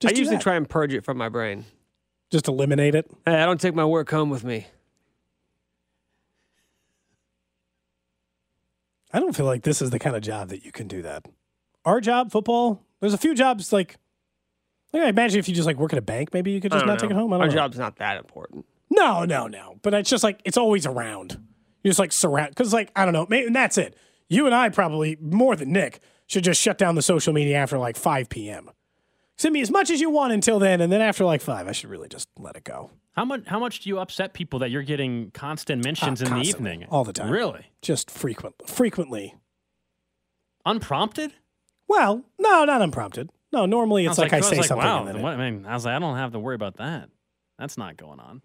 [0.00, 0.42] Just I usually that.
[0.42, 1.64] try and purge it from my brain.
[2.30, 3.10] just eliminate it.
[3.24, 4.66] Hey, I don't take my work home with me.
[9.12, 11.26] I don't feel like this is the kind of job that you can do that.
[11.84, 12.82] Our job, football.
[13.00, 13.96] There's a few jobs like.
[14.92, 16.84] like, I imagine if you just like work at a bank, maybe you could just
[16.86, 17.32] not take it home.
[17.32, 17.54] I don't Our know.
[17.54, 18.66] job's not that important.
[18.90, 19.78] No, no, no.
[19.82, 21.38] But it's just like it's always around.
[21.82, 23.26] You're just like surround because like I don't know.
[23.30, 23.96] Maybe, and that's it.
[24.28, 27.78] You and I probably more than Nick should just shut down the social media after
[27.78, 28.70] like 5 p.m.
[29.36, 31.72] Send me as much as you want until then, and then after like five, I
[31.72, 32.90] should really just let it go.
[33.12, 33.42] How much?
[33.46, 36.86] How much do you upset people that you're getting constant mentions in the evening?
[36.90, 37.30] all the time.
[37.30, 37.66] Really?
[37.82, 39.34] Just frequent, frequently.
[40.64, 41.32] Unprompted?
[41.88, 43.30] Well, no, not unprompted.
[43.52, 44.86] No, normally it's I like, was I was say like, something.
[44.86, 46.76] Wow, and then what- I mean, I was like, I don't have to worry about
[46.78, 47.08] that.
[47.58, 48.42] That's not going on.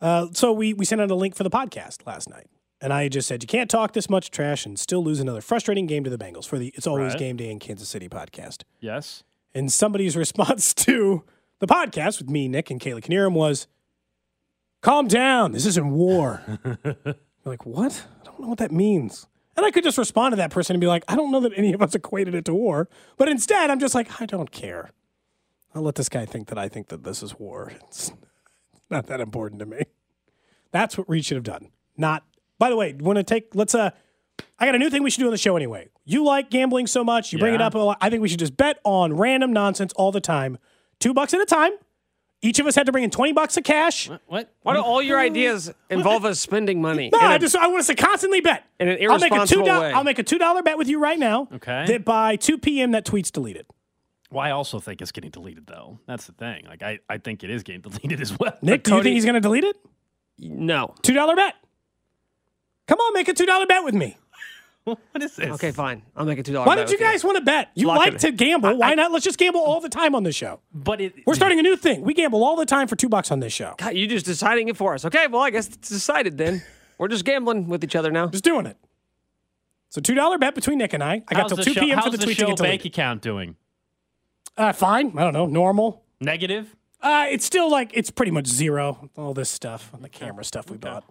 [0.00, 2.46] Uh, so we we sent out a link for the podcast last night,
[2.80, 5.86] and I just said you can't talk this much trash and still lose another frustrating
[5.86, 7.18] game to the Bengals for the It's Always Right.
[7.18, 8.62] Game Day in Kansas City podcast.
[8.80, 9.24] Yes.
[9.54, 11.24] And somebody's response to
[11.58, 13.66] the podcast with me, Nick, and Kayla Knierim was,
[14.80, 15.52] calm down.
[15.52, 16.42] This isn't war.
[16.64, 16.96] You're
[17.44, 18.06] like, what?
[18.20, 19.26] I don't know what that means.
[19.56, 21.52] And I could just respond to that person and be like, I don't know that
[21.56, 22.88] any of us equated it to war.
[23.16, 24.92] But instead, I'm just like, I don't care.
[25.74, 27.72] I'll let this guy think that I think that this is war.
[27.88, 28.12] It's
[28.88, 29.82] not that important to me.
[30.70, 31.70] That's what Reid should have done.
[31.96, 32.24] Not,
[32.58, 33.90] by the way, want to take, let's, uh,
[34.58, 35.88] I got a new thing we should do on the show anyway.
[36.04, 37.66] You like gambling so much, you bring it Yeah.
[37.66, 37.98] up a lot.
[38.00, 40.58] I think we should just bet on random nonsense all the time.
[41.00, 41.72] Two bucks at a time.
[42.40, 44.08] Each of us had to bring in 20 bucks of cash.
[44.28, 44.52] What?
[44.62, 47.10] Why do all your ideas involve us spending money?
[47.12, 48.62] No, in I a- just I want us to constantly bet.
[48.78, 49.92] In an I'll make a two irresponsible way.
[49.92, 51.48] I'll make a two dollar bet with you right now.
[51.52, 51.84] Okay.
[51.88, 52.92] That by two p.m.
[52.92, 53.66] that tweet's deleted.
[54.30, 55.98] Well, I also think it's getting deleted, though.
[56.06, 56.66] That's the thing.
[56.68, 58.56] Like, I, I think it is getting deleted as well.
[58.62, 59.76] Nick, do you think he's going to delete it?
[60.38, 60.94] no.
[61.02, 61.54] Two dollar bet.
[62.88, 64.16] Come on, make a two dollar bet with me.
[64.84, 65.50] what is this?
[65.50, 66.02] Okay, fine.
[66.16, 66.66] I'll make a two dollar.
[66.66, 67.70] Why don't you guys want to bet?
[67.74, 68.36] You Lock like it to in.
[68.36, 68.76] gamble.
[68.76, 69.12] Why not?
[69.12, 70.60] Let's just gamble all the time on this show.
[70.74, 72.00] But it, We're starting a new thing.
[72.02, 73.74] We gamble all the time for two bucks on this show.
[73.78, 75.04] God, you're just deciding it for us.
[75.04, 76.62] Okay, well, I guess it's decided then.
[76.98, 78.26] We're just gambling with each other now.
[78.26, 78.76] Just doing it.
[79.90, 81.22] So two dollar bet between Nick and I.
[81.28, 81.98] I got How's till the two show- p.m.
[81.98, 82.86] for how's the tweet to show get bank deleted.
[82.86, 83.56] account doing?
[84.56, 85.16] Uh, fine.
[85.16, 85.46] I don't know.
[85.46, 86.02] Normal.
[86.20, 86.74] Negative?
[87.00, 89.08] Uh, it's still like it's pretty much zero.
[89.16, 91.04] All this stuff on the camera stuff we bought.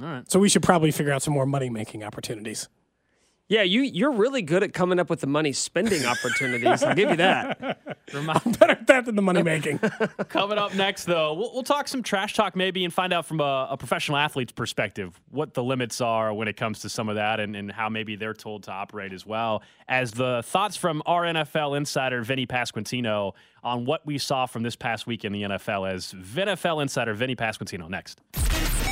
[0.00, 0.30] All right.
[0.30, 2.68] So we should probably figure out some more money making opportunities.
[3.46, 6.82] Yeah, you you're really good at coming up with the money spending opportunities.
[6.82, 7.78] I'll give you that.
[8.14, 9.78] Remind- Better at that than the money making.
[10.30, 13.40] Coming up next, though, we'll, we'll talk some trash talk maybe and find out from
[13.40, 17.16] a, a professional athlete's perspective what the limits are when it comes to some of
[17.16, 21.02] that and, and how maybe they're told to operate as well as the thoughts from
[21.04, 25.42] our NFL insider, Vinnie Pasquantino, on what we saw from this past week in the
[25.42, 27.88] NFL as VNFL insider, Vinnie Pasquantino.
[27.90, 28.20] Next.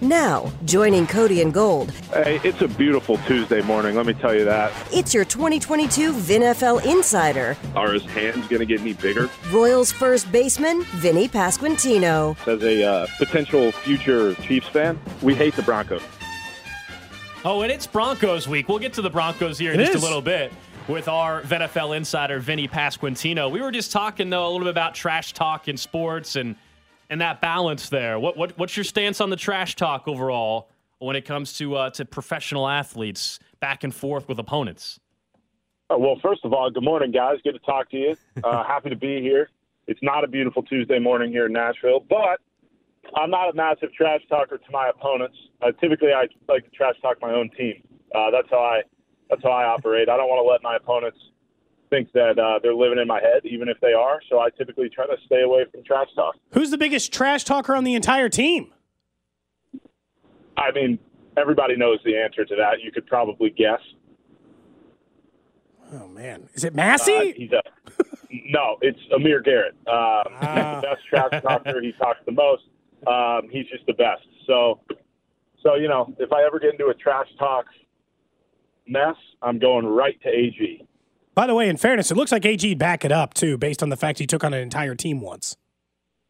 [0.00, 4.44] Now, joining Cody and Gold, Hey, it's a beautiful Tuesday morning, let me tell you
[4.44, 4.72] that.
[4.92, 9.28] it's your 2022 VinFL Insider, Are his hands going to get any bigger?
[9.50, 12.36] Royals first baseman Vinnie Pasquantino.
[12.46, 16.02] As a uh, potential future Chiefs fan, we hate the Broncos.
[17.44, 18.68] Oh, and it's Broncos week.
[18.68, 20.02] We'll get to the Broncos here in It just is.
[20.02, 20.52] a little bit
[20.86, 23.50] with our VNFL insider, Vinnie Pasquantino.
[23.50, 26.54] We were just talking, though, a little bit about trash talk in sports and
[27.10, 28.18] and that balance there.
[28.18, 31.90] What, what What's your stance on the trash talk overall when it comes to uh,
[31.90, 35.00] to professional athletes back and forth with opponents?
[35.90, 37.38] Uh, well, first of all, good morning, guys.
[37.42, 38.16] Good to talk to you.
[38.44, 39.50] Uh, happy to be here.
[39.88, 42.38] It's not a beautiful Tuesday morning here in Nashville, but
[43.16, 45.36] I'm not a massive trash talker to my opponents.
[45.60, 47.82] Uh, typically, I like to trash talk my own team.
[48.14, 48.82] Uh, that's how I
[49.28, 50.08] that's how I operate.
[50.08, 51.18] I don't want to let my opponents
[51.90, 54.20] think that uh, they're living in my head, even if they are.
[54.30, 56.36] So I typically try to stay away from trash talk.
[56.52, 58.72] Who's the biggest trash talker on the entire team?
[60.56, 60.98] I mean,
[61.36, 62.82] everybody knows the answer to that.
[62.82, 63.80] You could probably guess.
[65.92, 67.16] Oh man, is it Massey?
[67.16, 67.62] Uh, he's a
[68.50, 69.74] No, it's Amir Garrett.
[69.86, 71.80] Um, He's the best trash talker.
[71.80, 72.62] He talks the most.
[73.06, 74.26] Um, he's just the best.
[74.46, 74.80] So,
[75.62, 77.64] so you know, if I ever get into a trash talk
[78.86, 80.86] mess, I'm going right to AG.
[81.38, 83.90] By the way, in fairness, it looks like AG'd back it up too, based on
[83.90, 85.56] the fact he took on an entire team once.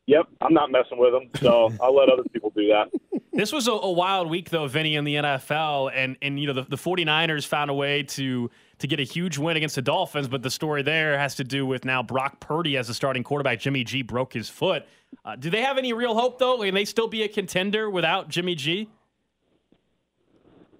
[0.04, 3.22] Yep, I'm not messing with him, so I'll let other people do that.
[3.32, 6.52] This was a, a wild week, though, Vinny, in the NFL, and and you know
[6.52, 10.28] the, the 49ers found a way to to get a huge win against the Dolphins,
[10.28, 13.60] but the story there has to do with now Brock Purdy as a starting quarterback.
[13.60, 14.84] Jimmy G broke his foot.
[15.24, 16.58] Uh, do they have any real hope, though?
[16.58, 18.90] Can they still be a contender without Jimmy G?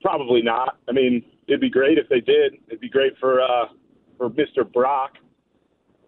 [0.02, 0.76] Probably not.
[0.86, 2.58] I mean, it'd be great if they did.
[2.66, 3.68] It'd be great for uh,
[4.18, 4.70] for Mr.
[4.70, 5.12] Brock,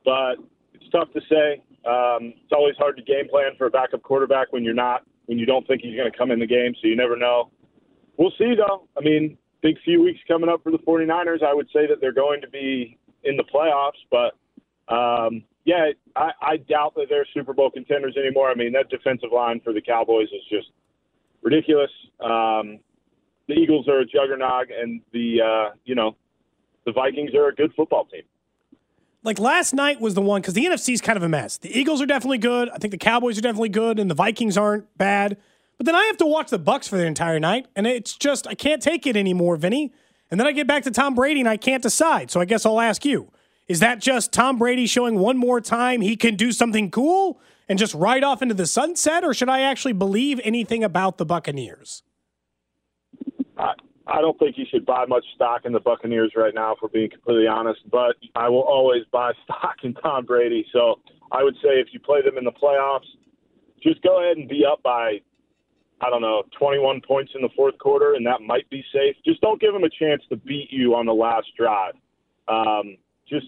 [0.05, 0.37] but
[0.75, 1.63] it's tough to say.
[1.89, 5.39] Um, it's always hard to game plan for a backup quarterback when you're not when
[5.39, 7.51] you don't think he's going to come in the game, so you never know.
[8.17, 8.89] We'll see, though.
[8.99, 11.43] I mean, big few weeks coming up for the 49ers.
[11.43, 14.35] I would say that they're going to be in the playoffs, but
[14.93, 18.51] um, yeah, I, I doubt that they're Super Bowl contenders anymore.
[18.51, 20.69] I mean, that defensive line for the Cowboys is just
[21.43, 21.91] ridiculous.
[22.21, 22.81] Um,
[23.47, 26.17] the Eagles are a juggernaut, and the uh, you know
[26.85, 28.23] the Vikings are a good football team.
[29.23, 31.59] Like last night was the one because the NFC is kind of a mess.
[31.59, 32.71] The Eagles are definitely good.
[32.71, 35.37] I think the Cowboys are definitely good, and the Vikings aren't bad.
[35.77, 38.47] But then I have to watch the Bucs for the entire night, and it's just
[38.47, 39.93] I can't take it anymore, Vinnie.
[40.31, 42.31] And then I get back to Tom Brady, and I can't decide.
[42.31, 43.31] So I guess I'll ask you:
[43.69, 47.79] Is that just Tom Brady showing one more time he can do something cool and
[47.79, 52.03] just ride off into the sunset, or should I actually believe anything about the Buccaneers?
[53.59, 53.75] I,
[54.11, 56.89] I don't think you should buy much stock in the Buccaneers right now, if we're
[56.89, 57.81] being completely honest.
[57.91, 60.67] But I will always buy stock in Tom Brady.
[60.73, 60.99] So
[61.31, 63.07] I would say if you play them in the playoffs,
[63.83, 65.21] just go ahead and be up by,
[66.01, 69.17] I don't know, 21 points in the fourth quarter, and that might be safe.
[69.25, 71.95] Just don't give them a chance to beat you on the last drive.
[72.49, 72.97] Um,
[73.29, 73.47] just,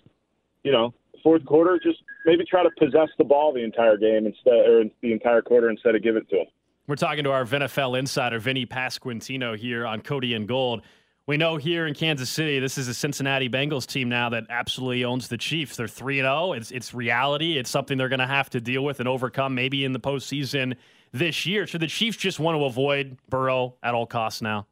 [0.62, 4.66] you know, fourth quarter, just maybe try to possess the ball the entire game instead,
[4.66, 6.46] or the entire quarter instead of give it to them.
[6.88, 10.83] We're talking to our VNFL insider, Vinnie Pasquantino, here on Cody and Gold.
[11.29, 15.05] We know here in Kansas City, this is a Cincinnati Bengals team now that absolutely
[15.05, 15.77] owns the Chiefs.
[15.77, 16.55] They're 3 0.
[16.55, 17.57] It's, it's reality.
[17.57, 20.75] It's something they're going to have to deal with and overcome maybe in the postseason
[21.12, 21.68] this year.
[21.68, 24.66] Should the Chiefs just want to avoid Burrow at all costs now?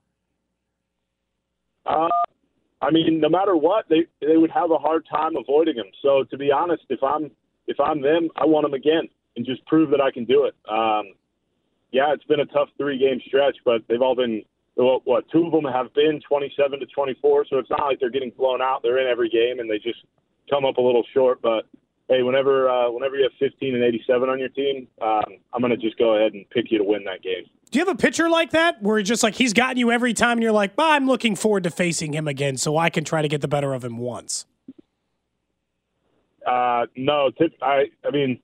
[1.86, 2.08] Uh,
[2.82, 5.86] I mean, no matter what, they they would have a hard time avoiding him.
[6.02, 7.30] So to be honest, if I'm
[7.68, 10.54] if I'm them, I want him again and just prove that I can do it.
[10.68, 11.14] Um,
[11.92, 14.42] yeah, it's been a tough three game stretch, but they've all been
[14.74, 17.46] what, what two of them have been 27 to 24.
[17.50, 18.82] So it's not like they're getting blown out.
[18.82, 19.98] They're in every game and they just
[20.48, 21.42] come up a little short.
[21.42, 21.66] But
[22.08, 25.22] hey, whenever uh, whenever you have 15 and 87 on your team, um,
[25.52, 27.44] I'm going to just go ahead and pick you to win that game.
[27.70, 30.32] Do you have a pitcher like that where just like he's gotten you every time
[30.32, 33.22] and you're like, well, I'm looking forward to facing him again so I can try
[33.22, 34.46] to get the better of him once?
[36.44, 38.40] Uh, no, tip, I I mean,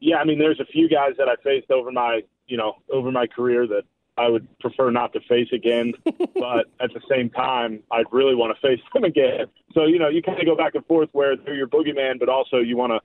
[0.00, 3.10] yeah, I mean, there's a few guys that I faced over my you know, over
[3.10, 3.82] my career that
[4.16, 5.92] I would prefer not to face again.
[6.04, 9.46] but at the same time, I'd really want to face them again.
[9.74, 12.28] So you know, you kind of go back and forth where they're your boogeyman, but
[12.28, 13.00] also you want to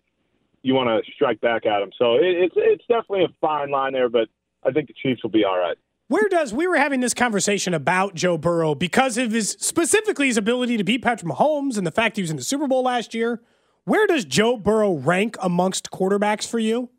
[0.63, 1.89] you want to strike back at them.
[1.97, 4.29] So it, it's it's definitely a fine line there, but
[4.63, 5.77] I think the Chiefs will be all right.
[6.07, 10.37] Where does we were having this conversation about Joe Burrow because of his specifically his
[10.37, 13.13] ability to beat Patrick Mahomes and the fact he was in the Super Bowl last
[13.13, 13.41] year.
[13.83, 16.89] Where does Joe Burrow rank amongst quarterbacks for you?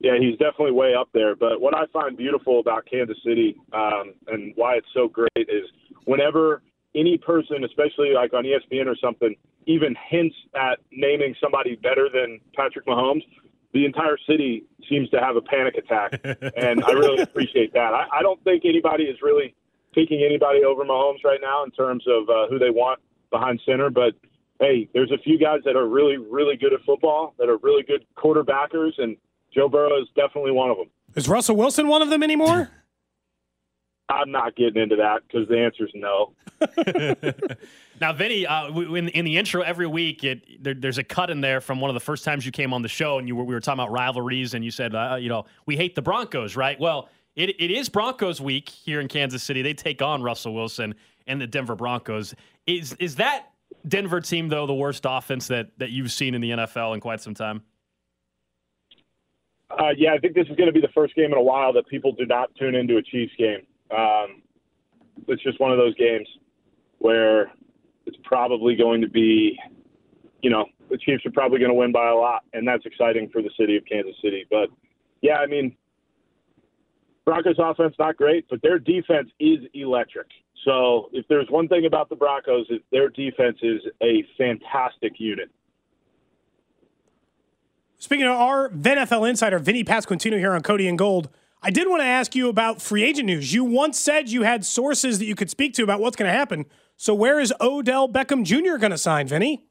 [0.00, 1.34] Yeah, he's definitely way up there.
[1.34, 5.64] But what I find beautiful about Kansas City um, and why it's so great is
[6.04, 6.62] whenever
[6.94, 9.34] any person, especially like on ESPN or something,
[9.66, 13.22] even hints at naming somebody better than Patrick Mahomes,
[13.72, 16.20] the entire city seems to have a panic attack.
[16.56, 17.92] and I really appreciate that.
[17.92, 19.54] I, I don't think anybody is really
[19.94, 23.90] taking anybody over Mahomes right now in terms of uh, who they want behind center.
[23.90, 24.14] But
[24.60, 27.82] hey, there's a few guys that are really, really good at football, that are really
[27.82, 29.16] good quarterbackers, and
[29.58, 30.86] Joe Burrow is definitely one of them.
[31.16, 32.70] Is Russell Wilson one of them anymore?
[34.08, 36.32] I'm not getting into that because the answer is no.
[38.00, 41.40] now, Vinnie, uh, in, in, the intro every week, it, there, there's a cut in
[41.40, 43.42] there from one of the first times you came on the show, and you were,
[43.42, 46.56] we were talking about rivalries, and you said, uh, you know, we hate the Broncos,
[46.56, 46.78] right?
[46.78, 49.60] Well, it, it is Broncos week here in Kansas City.
[49.60, 50.94] They take on Russell Wilson
[51.26, 52.32] and the Denver Broncos.
[52.66, 53.50] Is is that
[53.88, 57.20] Denver team though the worst offense that that you've seen in the NFL in quite
[57.20, 57.62] some time?
[59.70, 61.72] Uh, yeah, I think this is going to be the first game in a while
[61.74, 63.66] that people do not tune into a Chiefs game.
[63.90, 64.42] Um,
[65.26, 66.26] it's just one of those games
[66.98, 67.52] where
[68.06, 69.58] it's probably going to be,
[70.42, 73.28] you know, the Chiefs are probably going to win by a lot, and that's exciting
[73.30, 74.46] for the city of Kansas City.
[74.50, 74.70] But
[75.20, 75.76] yeah, I mean,
[77.26, 80.28] Broncos offense not great, but their defense is electric.
[80.64, 85.50] So if there's one thing about the Broncos, is their defense is a fantastic unit.
[88.00, 91.28] Speaking of our NFL insider, Vinnie Pasquantino here on Cody and Gold,
[91.60, 93.52] I did want to ask you about free agent news.
[93.52, 96.36] You once said you had sources that you could speak to about what's going to
[96.36, 96.66] happen.
[96.96, 98.78] So where is Odell Beckham Jr.
[98.78, 99.64] going to sign, Vinnie?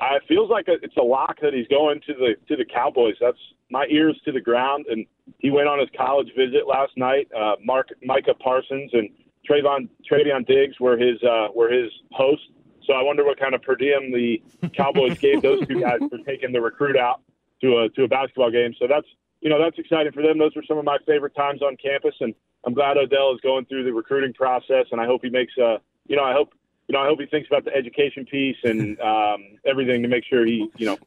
[0.00, 3.14] Uh, it feels like it's a lock that he's going to the to the Cowboys.
[3.20, 3.38] That's
[3.70, 4.84] my ears to the ground.
[4.88, 5.04] And
[5.38, 7.28] he went on his college visit last night.
[7.36, 9.08] Uh, Mark Micah Parsons and
[9.48, 12.46] Trevon Trevon Diggs were his uh, were his hosts.
[12.86, 14.42] So I wonder what kind of per diem the
[14.76, 17.20] Cowboys gave those two guys for taking the recruit out
[17.62, 18.74] to a to a basketball game.
[18.78, 19.06] So that's
[19.40, 20.38] you know that's exciting for them.
[20.38, 22.34] Those were some of my favorite times on campus, and
[22.66, 24.86] I'm glad Odell is going through the recruiting process.
[24.92, 26.54] And I hope he makes a you know I hope
[26.88, 30.24] you know I hope he thinks about the education piece and um, everything to make
[30.24, 30.98] sure he you know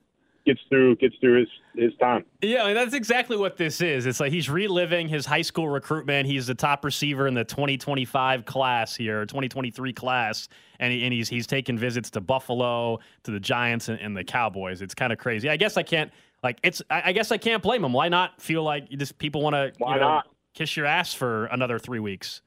[0.45, 2.23] gets through gets through his his time.
[2.41, 4.05] Yeah, that's exactly what this is.
[4.05, 6.27] It's like he's reliving his high school recruitment.
[6.27, 10.47] He's the top receiver in the 2025 class here, 2023 class,
[10.79, 14.23] and, he, and he's he's taking visits to Buffalo, to the Giants, and, and the
[14.23, 14.81] Cowboys.
[14.81, 15.49] It's kind of crazy.
[15.49, 16.11] I guess I can't
[16.45, 16.81] like it's.
[16.91, 17.91] I, I guess I can't blame him.
[17.91, 20.27] Why not feel like just people want to Why you know, not?
[20.53, 22.41] kiss your ass for another three weeks?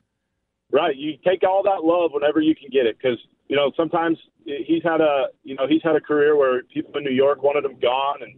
[0.71, 0.95] Right.
[0.97, 3.19] You take all that love whenever you can get it because
[3.49, 7.03] you know sometimes he's had a you know he's had a career where people in
[7.05, 8.37] New York wanted him gone, and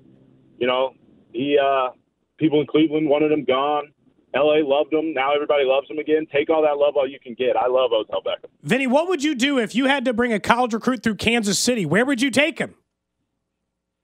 [0.59, 0.95] you know
[1.33, 1.91] he uh,
[2.39, 3.93] people in Cleveland wanted him gone.
[4.33, 4.65] L.A.
[4.65, 5.13] loved him.
[5.13, 6.25] Now everybody loves him again.
[6.33, 7.57] Take all that love all you can get.
[7.57, 8.49] I love Odell Beckham.
[8.63, 11.59] Vinnie, what would you do if you had to bring a college recruit through Kansas
[11.59, 11.85] City?
[11.85, 12.77] Where would you take him?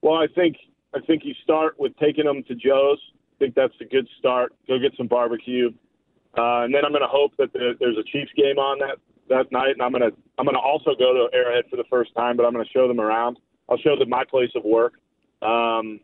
[0.03, 0.57] Well, I think
[0.97, 2.99] I think you start with taking them to Joe's.
[3.37, 4.55] I think that's a good start.
[4.67, 5.69] Go get some barbecue,
[6.39, 8.97] uh, and then I'm going to hope that the, there's a Chiefs game on that
[9.29, 11.85] that night, and I'm going to I'm going to also go to Arrowhead for the
[11.91, 13.39] first time, but I'm going to show them around.
[13.69, 14.95] I'll show them my place of work.
[15.43, 16.01] Um,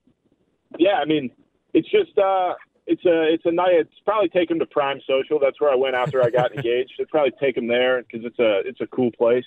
[0.79, 1.31] yeah, I mean,
[1.73, 2.53] it's just uh,
[2.87, 3.73] it's a it's a night.
[3.73, 5.39] It's probably take them to Prime Social.
[5.41, 6.93] That's where I went after I got engaged.
[7.01, 9.47] I'd probably take them there because it's a it's a cool place.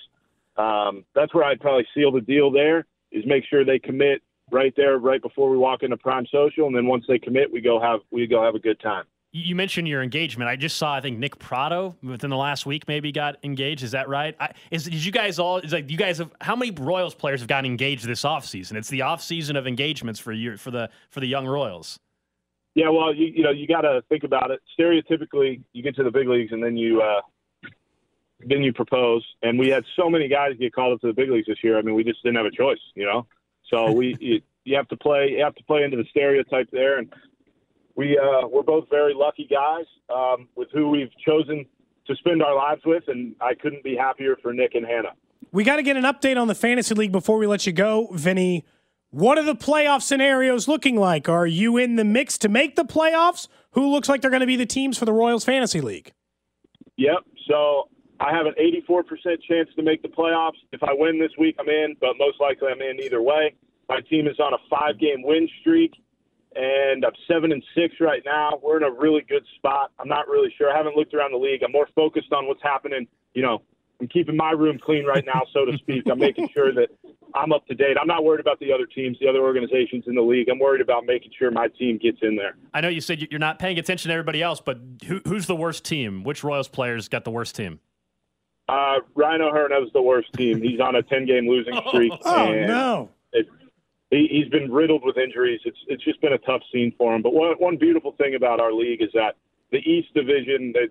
[0.56, 2.50] Um, that's where I'd probably seal the deal.
[2.50, 6.66] There is make sure they commit right there, right before we walk into Prime Social,
[6.66, 9.04] and then once they commit, we go have we go have a good time.
[9.32, 10.48] You mentioned your engagement.
[10.48, 13.82] I just saw, I think Nick Pratto within the last week maybe got engaged.
[13.82, 14.34] Is that right?
[14.40, 15.58] I, is did you guys all?
[15.58, 16.32] Is like you guys have?
[16.40, 18.76] How many Royals players have gotten engaged this offseason?
[18.76, 21.98] It's the offseason of engagements for you for the for the young Royals.
[22.74, 24.60] Yeah, well, you you know you got to think about it.
[24.78, 27.20] Stereotypically, you get to the big leagues and then you uh,
[28.40, 29.24] then you propose.
[29.42, 31.78] And we had so many guys get called up to the big leagues this year.
[31.78, 33.26] I mean, we just didn't have a choice, you know.
[33.70, 36.98] So we you, you have to play you have to play into the stereotype there.
[36.98, 37.12] And
[37.94, 41.66] we uh, we're both very lucky guys um, with who we've chosen
[42.06, 45.12] to spend our lives with, and I couldn't be happier for Nick and Hannah.
[45.52, 48.08] We got to get an update on the fantasy league before we let you go,
[48.12, 48.64] Vinnie.
[49.10, 51.28] What are the playoff scenarios looking like?
[51.28, 53.48] Are you in the mix to make the playoffs?
[53.72, 56.12] Who looks like they're going to be the teams for the Royals Fantasy League?
[56.96, 57.18] Yep.
[57.48, 57.88] So
[58.20, 59.04] I have an 84%
[59.48, 60.58] chance to make the playoffs.
[60.72, 63.54] If I win this week, I'm in, but most likely I'm in either way.
[63.88, 65.92] My team is on a five game win streak,
[66.54, 68.58] and I'm seven and six right now.
[68.62, 69.92] We're in a really good spot.
[69.98, 70.72] I'm not really sure.
[70.72, 71.62] I haven't looked around the league.
[71.62, 73.06] I'm more focused on what's happening.
[73.34, 73.62] You know,
[74.00, 76.04] I'm keeping my room clean right now, so to speak.
[76.10, 76.88] I'm making sure that
[77.34, 77.96] I'm up to date.
[78.00, 80.48] I'm not worried about the other teams, the other organizations in the league.
[80.48, 82.56] I'm worried about making sure my team gets in there.
[82.74, 85.56] I know you said you're not paying attention to everybody else, but who, who's the
[85.56, 86.24] worst team?
[86.24, 87.80] Which Royals players got the worst team?
[88.68, 90.60] Uh, Ryan O'Hearn has the worst team.
[90.60, 92.12] He's on a 10 game losing streak.
[92.24, 93.10] Oh, and no.
[93.32, 93.46] It,
[94.10, 95.60] he, he's been riddled with injuries.
[95.64, 97.22] It's it's just been a tough scene for him.
[97.22, 99.36] But one one beautiful thing about our league is that
[99.72, 100.88] the East Division, that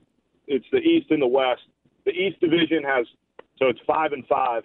[0.47, 1.63] it's the East and the West.
[2.05, 3.05] The East Division has
[3.57, 4.63] so it's five and five.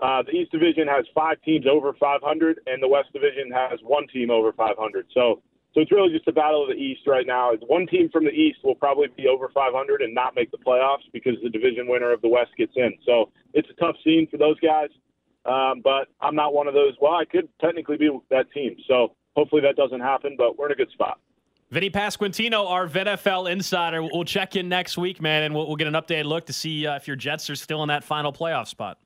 [0.00, 4.06] Uh, the East Division has five teams over 500, and the West Division has one
[4.08, 5.06] team over 500.
[5.12, 5.42] So
[5.74, 7.52] so it's really just a battle of the East right now.
[7.66, 11.04] One team from the East will probably be over 500 and not make the playoffs
[11.12, 12.92] because the division winner of the West gets in.
[13.04, 14.88] So it's a tough scene for those guys.
[15.44, 16.94] Um, but I'm not one of those.
[17.00, 18.76] Well, I could technically be that team.
[18.86, 21.20] So hopefully that doesn't happen, but we're in a good spot.
[21.70, 24.02] Vinnie Pasquantino, our VNFL insider.
[24.02, 26.86] We'll check in next week, man, and we'll, we'll get an updated look to see
[26.86, 28.98] uh, if your Jets are still in that final playoff spot.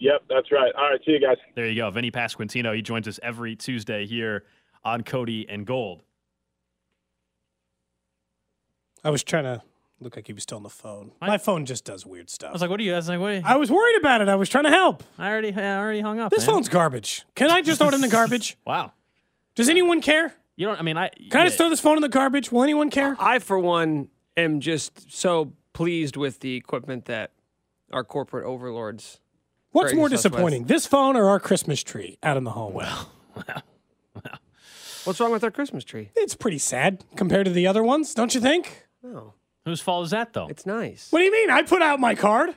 [0.00, 0.72] Yep, that's right.
[0.76, 1.36] All right, see you guys.
[1.54, 1.90] There you go.
[1.90, 2.74] Vinnie Pasquantino.
[2.74, 4.44] He joins us every Tuesday here
[4.84, 6.02] on Cody and Gold.
[9.04, 9.62] I was trying to
[10.00, 11.12] look like he was still on the phone.
[11.20, 12.50] My phone just does weird stuff.
[12.50, 13.42] I was like, "What are you?" I was like, "What?" Are you?
[13.44, 14.28] I was worried about it.
[14.28, 15.02] I was trying to help.
[15.18, 16.30] I already, I already hung up.
[16.30, 16.56] This man.
[16.56, 17.24] phone's garbage.
[17.34, 18.56] Can I just throw it in the garbage?
[18.66, 18.92] Wow.
[19.54, 20.34] Does anyone care?
[20.54, 20.78] You don't.
[20.78, 22.52] I mean, I Can I just throw this phone in the garbage?
[22.52, 23.16] Will anyone care?
[23.18, 27.32] I, for one, am just so pleased with the equipment that
[27.92, 29.20] our corporate overlords.
[29.70, 30.32] What's more graced with.
[30.32, 32.88] disappointing, this phone or our Christmas tree out in the hallway?
[35.08, 36.10] What's wrong with our Christmas tree?
[36.14, 38.86] It's pretty sad compared to the other ones, don't you think?
[39.02, 39.34] No,
[39.64, 40.46] Whose fault is that, though?
[40.48, 41.08] it's nice.
[41.10, 41.50] What do you mean?
[41.50, 42.54] I put out my card.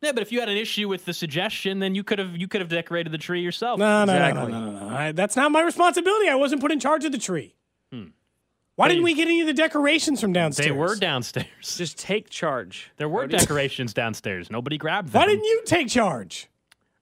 [0.00, 2.46] Yeah, but if you had an issue with the suggestion, then you could have you
[2.48, 3.78] could have decorated the tree yourself.
[3.80, 4.52] No, no, Exactly.
[4.52, 4.94] no, no, no, no, no.
[4.96, 6.28] I, that's not my responsibility.
[6.28, 7.54] I wasn't put in charge of the tree.
[8.76, 10.68] Why didn't we get any of the decorations from downstairs?
[10.68, 11.46] They were downstairs.
[11.62, 12.92] Just take charge.
[12.96, 14.52] There were decorations downstairs.
[14.52, 15.18] Nobody grabbed them.
[15.20, 16.46] Why didn't you take charge?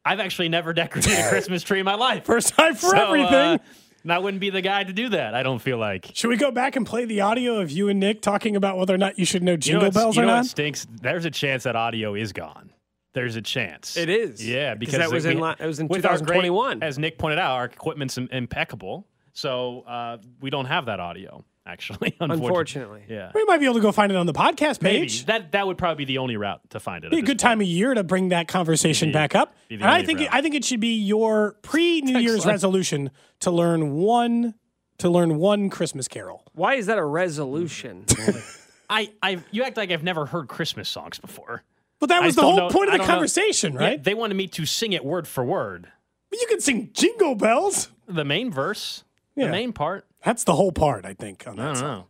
[0.03, 2.25] I've actually never decorated a Christmas tree in my life.
[2.27, 3.35] First time for So, everything.
[3.35, 3.59] uh,
[4.07, 5.35] and I wouldn't be the guy to do that.
[5.35, 6.13] I don't feel like.
[6.15, 8.95] Should we go back and play the audio of you and Nick talking about whether
[8.95, 10.39] or not you should know You know jingle bells you or know not?
[10.43, 10.87] what stinks?
[11.03, 12.71] There's a chance that audio is gone.
[13.15, 13.97] There's a chance.
[13.97, 14.47] It is.
[14.47, 16.85] Yeah, because that was we- in li- it was in with our great- 2021.
[16.85, 19.09] as Nick pointed out, our equipment's impeccable.
[19.33, 22.17] So uh, we don't have that audio, actually.
[22.21, 22.47] Unfortunately.
[22.47, 23.03] Unfortunately.
[23.09, 23.33] Yeah.
[23.35, 25.27] we might be able to go find it on the podcast Maybe page.
[25.27, 27.11] that that would probably be the only route to find it.
[27.11, 29.55] Be a this good time of year to bring that conversation Be- back up.
[29.71, 30.29] And I only think it.
[30.33, 32.55] I think it should be your pre New Year's Excellent.
[32.55, 33.11] resolution
[33.41, 34.55] to learn one
[34.99, 36.43] to learn one Christmas carol.
[36.55, 38.07] Why is that a resolution?
[38.89, 41.65] I, I, you act like I've never heard Christmas songs before.
[41.99, 43.13] But that I was the whole know- point of the don't know.
[43.15, 44.03] conversation, Yeah, right?
[44.05, 45.89] they wanted me to sing it word for word.
[46.33, 47.89] You can sing jingle bells.
[48.07, 49.05] The main verse,
[49.35, 49.47] Yeah.
[49.47, 50.06] the main part.
[50.25, 51.45] That's the whole part, I think.
[51.47, 51.99] On I that don't song.
[51.99, 52.07] know.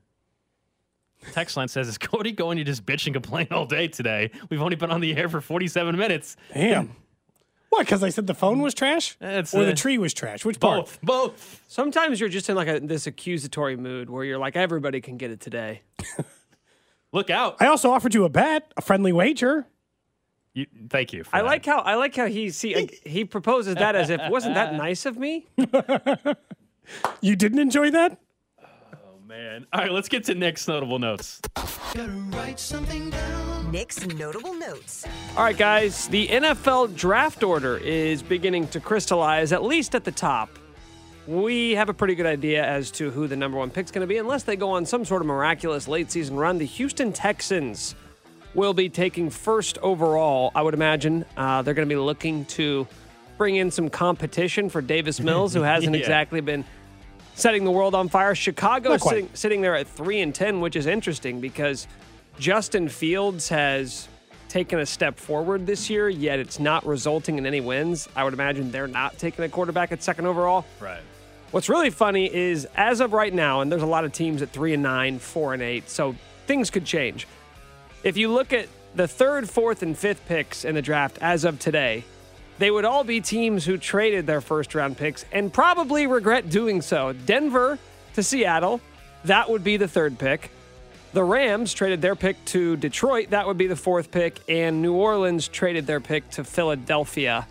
[1.33, 4.31] Text line says, "Is Cody going to just bitch and complain all day today?
[4.49, 6.37] We've only been on the air for 47 minutes.
[6.55, 6.95] Damn.
[7.71, 7.81] What?
[7.81, 10.45] Because I said the phone was trash, It's, or uh, the tree was trash?
[10.45, 10.85] Which part?
[10.85, 11.63] Both, both.
[11.69, 15.31] Sometimes you're just in like a, this accusatory mood where you're like, everybody can get
[15.31, 15.83] it today.
[17.13, 17.57] Look out!
[17.61, 19.67] I also offered you a bet, a friendly wager.
[20.55, 21.25] You, thank you.
[21.25, 21.47] For I that.
[21.47, 25.05] like how I like how he see he proposes that as if wasn't that nice
[25.07, 25.47] of me?
[27.20, 28.18] You didn't enjoy that?
[28.62, 29.66] Oh man.
[29.72, 31.41] All right, let's get to Nick's notable notes.
[33.70, 35.05] Nick's notable notes.
[35.37, 40.12] All right, guys, the NFL draft order is beginning to crystallize, at least at the
[40.12, 40.51] top.
[41.26, 44.07] We have a pretty good idea as to who the number one pick's going to
[44.07, 46.59] be, unless they go on some sort of miraculous late season run.
[46.59, 47.97] The Houston Texans
[48.55, 51.24] will be taking first overall, I would imagine.
[51.37, 52.87] Uh, they're going to be looking to
[53.39, 56.01] bring in some competition for Davis Mills, who hasn't Yeah.
[56.01, 56.64] exactly been
[57.37, 58.34] setting the world on fire.
[58.34, 61.87] Chicago sitting, sitting there at three and ten, which is interesting because
[62.41, 64.09] Justin Fields has
[64.49, 68.09] taken a step forward this year, yet it's not resulting in any wins.
[68.16, 70.64] I would imagine they're not taking a quarterback at second overall.
[70.80, 71.03] Right.
[71.51, 74.51] What's really funny is as of right now, and there's a lot of teams at
[74.51, 76.14] three and nine, four and eight, so
[76.47, 77.26] things could change.
[78.03, 81.59] If you look at the third, fourth, and fifth picks in the draft as of
[81.59, 82.05] today,
[82.59, 86.81] they would all be teams who traded their first round picks and probably regret doing
[86.83, 87.13] so.
[87.13, 87.79] Denver
[88.15, 88.81] to Seattle,
[89.25, 90.51] that would be the third pick.
[91.13, 94.39] The Rams traded their pick to Detroit, that would be the fourth pick.
[94.49, 97.47] And New Orleans traded their pick to Philadelphia.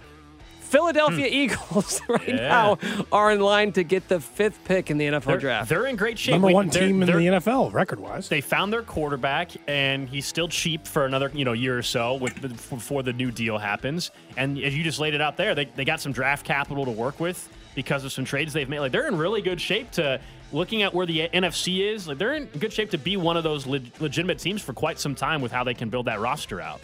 [0.66, 2.36] Philadelphia Eagles right Hmm.
[2.38, 2.48] Yeah.
[2.50, 2.78] now
[3.12, 5.70] are in line to get the fifth pick in the NFL They're, draft.
[5.70, 6.34] they're in great shape.
[6.34, 8.30] Number We- one they're- team in the they're- NFL, record wise.
[8.30, 12.16] They found their quarterback, and he's still cheap for another you know year or so
[12.16, 14.12] with before the new deal happens.
[14.38, 16.92] And as you just laid it out there, they, they got some draft capital to
[16.92, 18.80] work with because of some trades they've made.
[18.80, 20.20] Like they're in really good shape to
[20.54, 22.08] looking at where the NFC is.
[22.08, 24.98] Like they're in good shape to be one of those leg- legitimate teams for quite
[25.00, 26.80] some time with how they can build that roster out.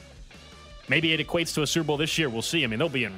[0.90, 2.30] Maybe it equates to a Super Bowl this year.
[2.30, 2.64] We'll see.
[2.64, 3.14] I mean, they'll be in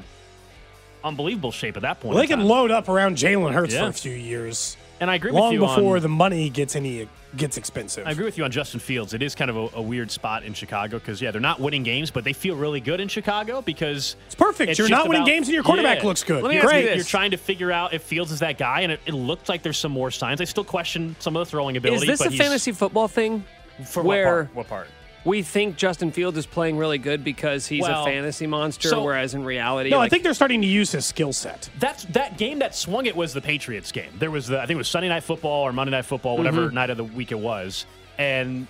[1.04, 2.14] unbelievable shape at that point.
[2.16, 2.48] Well, they can time.
[2.48, 5.60] load up around Jalen Hurts for a few years, And I agree long with you
[5.60, 8.06] before on, the money gets any gets expensive.
[8.06, 9.14] I agree with you on Justin Fields.
[9.16, 11.82] It is kind of a, a weird spot in Chicago because yeah, they're not winning
[11.82, 14.78] games, but they feel really good in Chicago because It's perfect.
[14.78, 16.06] You're not winning about- games and your quarterback Yeah.
[16.08, 16.44] looks good.
[16.44, 16.86] Let me You're ask you great.
[16.90, 16.98] this.
[16.98, 19.64] You're trying to figure out if Fields is that guy, and it, it looks like
[19.64, 20.42] there's some more signs.
[20.42, 22.04] I still question some of the throwing ability.
[22.10, 23.44] Is this but a fantasy football thing?
[23.86, 24.56] for where- what part?
[24.56, 24.88] What part?
[25.26, 29.04] We think Justin Fields is playing really good because he's Well, a fantasy monster, so-
[29.04, 31.70] whereas in reality, No, I think they're starting to use his skill set.
[31.80, 34.12] That's that game that swung it was the Patriots game.
[34.20, 36.66] There was the I think it was Sunday night football or Monday night football, whatever
[36.66, 36.76] Mm-hmm.
[36.76, 37.86] night of the week it was,
[38.18, 38.68] and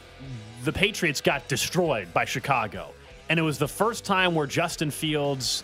[0.63, 2.91] the Patriots got destroyed by Chicago.
[3.29, 5.63] And it was the first time where Justin Fields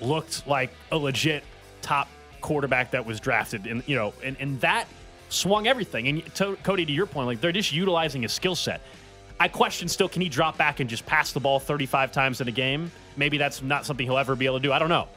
[0.00, 1.44] looked like a legit
[1.82, 2.08] top
[2.40, 4.86] quarterback that was drafted, and you know, and, and that
[5.28, 6.08] swung everything.
[6.08, 8.80] And to, Cody, to your point, like they're just utilizing his skill set.
[9.40, 12.46] I question still, can he drop back and just pass the ball 35 times in
[12.48, 12.92] a game?
[13.16, 14.70] Maybe that's not something he'll ever be able to do.
[14.72, 15.08] I don't know.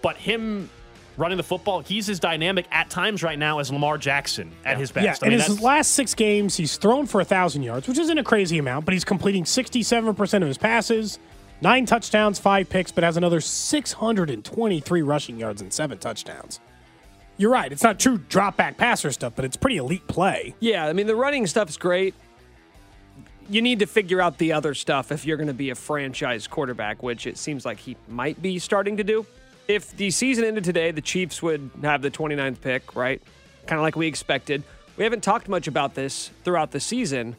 [0.00, 0.70] But him
[1.16, 4.92] running the football, he's as dynamic at times right now as Lamar Jackson at his
[4.92, 5.04] best.
[5.04, 7.98] Yeah, I in his that's- last six games, he's thrown for a thousand yards, which
[7.98, 11.18] isn't a crazy amount, but he's completing sixty-seven percent of his passes,
[11.60, 15.98] nine touchdowns, five picks, but has another six hundred and twenty-three rushing yards and seven
[15.98, 16.60] touchdowns.
[17.38, 20.54] You're right; it's not true drop back passer stuff, but it's pretty elite play.
[20.60, 22.14] Yeah, I mean the running stuff's great.
[23.48, 26.46] You need to figure out the other stuff if you're going to be a franchise
[26.46, 29.26] quarterback, which it seems like he might be starting to do.
[29.68, 33.22] If the season ended today, the Chiefs would have the 29th pick, right?
[33.66, 34.62] Kind of like we expected.
[34.96, 37.36] We haven't talked much about this throughout the season.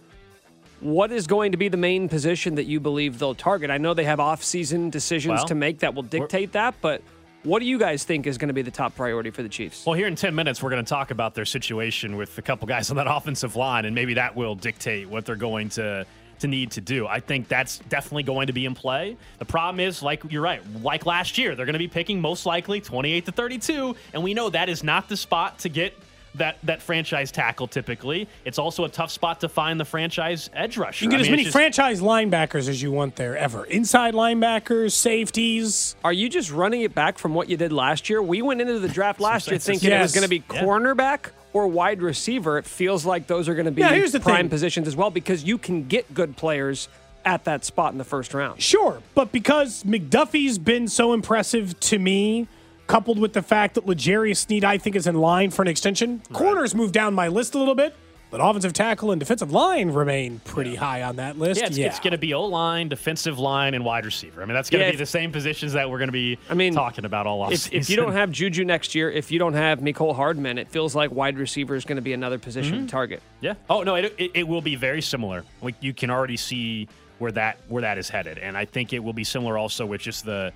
[0.81, 3.71] what is going to be the main position that you believe they'll target?
[3.71, 7.01] I know they have off-season decisions Well, to make that will dictate that, but
[7.45, 9.85] what do you guys think is going to be the top priority for the Chiefs?
[9.85, 12.67] Well, here in 10 minutes, we're going to talk about their situation with a couple
[12.67, 16.05] guys on that offensive line, and maybe that will dictate what they're going to
[16.39, 17.07] to need to do.
[17.07, 19.15] I think that's definitely going to be in play.
[19.39, 22.45] The problem is, like you're right, like last year, they're going to be picking most
[22.45, 25.97] likely 28 to 32, and we know that is not the spot to get
[26.37, 27.67] that that franchise tackle.
[27.67, 31.05] Typically, it's also a tough spot to find the franchise edge rusher.
[31.05, 33.65] You can get I as mean, many just- franchise linebackers as you want there ever.
[33.65, 35.95] Inside linebackers, safeties.
[36.03, 38.21] Are you just running it back from what you did last year?
[38.21, 40.61] We went into the draft last year thinking it was going to be Yeah.
[40.63, 42.57] cornerback or wide receiver.
[42.57, 44.49] It feels like those are going to be Yeah, here's the prime thing.
[44.49, 46.87] positions as well because you can get good players
[47.23, 48.61] at that spot in the first round.
[48.61, 52.47] Sure, but because McDuffie's been so impressive to me,
[52.87, 56.21] coupled with the fact that L'Jarius Sneed, I think, is in line for an extension,
[56.33, 57.95] corners moved down my list a little bit,
[58.31, 61.61] but offensive tackle and defensive line remain pretty high on that list.
[61.61, 64.41] Yeah, it's, it's going to be O line, defensive line, and wide receiver.
[64.41, 66.13] I mean, that's going to Yeah, be if- the same positions that we're going to
[66.13, 67.73] be I mean, talking about all If, offseason.
[67.73, 70.93] if you don't have Juju next year, if you don't have Mecole Hardman, it feels
[70.95, 72.85] like wide receiver is going to be another position Mm-hmm.
[72.87, 73.21] to target.
[73.41, 73.53] Yeah.
[73.69, 75.43] Oh no, it, it, it will be very similar.
[75.61, 76.87] Like you can already see
[77.19, 80.01] where that where that is headed, and I think it will be similar also with
[80.01, 80.51] just the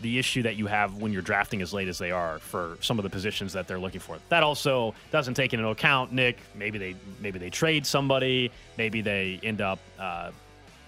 [0.00, 2.98] the issue that you have when you're drafting as late as they are for some
[2.98, 4.18] of the positions that they're looking for.
[4.28, 6.38] That also doesn't take into account Nick.
[6.54, 8.50] Maybe they maybe they trade somebody.
[8.78, 10.30] Maybe they end up uh,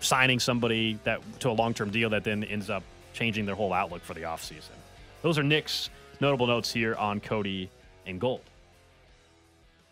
[0.01, 2.83] signing somebody that to a long term deal that then ends up
[3.13, 4.71] changing their whole outlook for the offseason.
[5.23, 5.91] Those are Nick's
[6.21, 7.71] notable notes here on Cody
[8.07, 8.43] and Gold.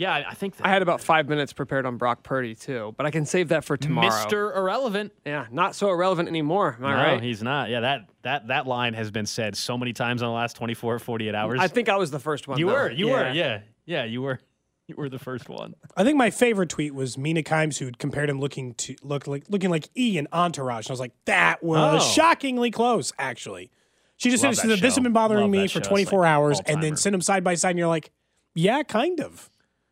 [0.00, 2.94] Yeah, I I think that I had about five minutes prepared on Brock Purdy too,
[2.96, 4.08] but I can save that for tomorrow.
[4.08, 4.56] Mr.
[4.56, 5.12] Irrelevant.
[5.26, 6.76] Yeah, not so irrelevant anymore.
[6.78, 7.22] Am I no, right?
[7.22, 7.68] he's not.
[7.68, 11.00] Yeah, that that that line has been said so many times in the last 24
[11.00, 11.58] 48 hours.
[11.60, 12.58] I think I was the first one.
[12.58, 12.72] you though.
[12.72, 12.90] were.
[12.90, 13.30] You were.
[13.30, 13.60] Yeah.
[13.84, 14.40] Yeah, you were.
[14.86, 15.74] You were the first one.
[15.98, 19.44] I think my favorite tweet was Mina Kimes who compared him looking to look like
[19.50, 20.86] looking like E in Entourage.
[20.86, 22.04] And I was like, that was Oh.
[22.12, 23.70] shockingly close, actually.
[24.16, 25.88] She just Love said, that this has been bothering Love me for show.
[25.88, 26.96] 24 like hours, and then all-timer.
[26.96, 28.10] send them side by side, and you're like,
[28.54, 29.50] yeah, kind of.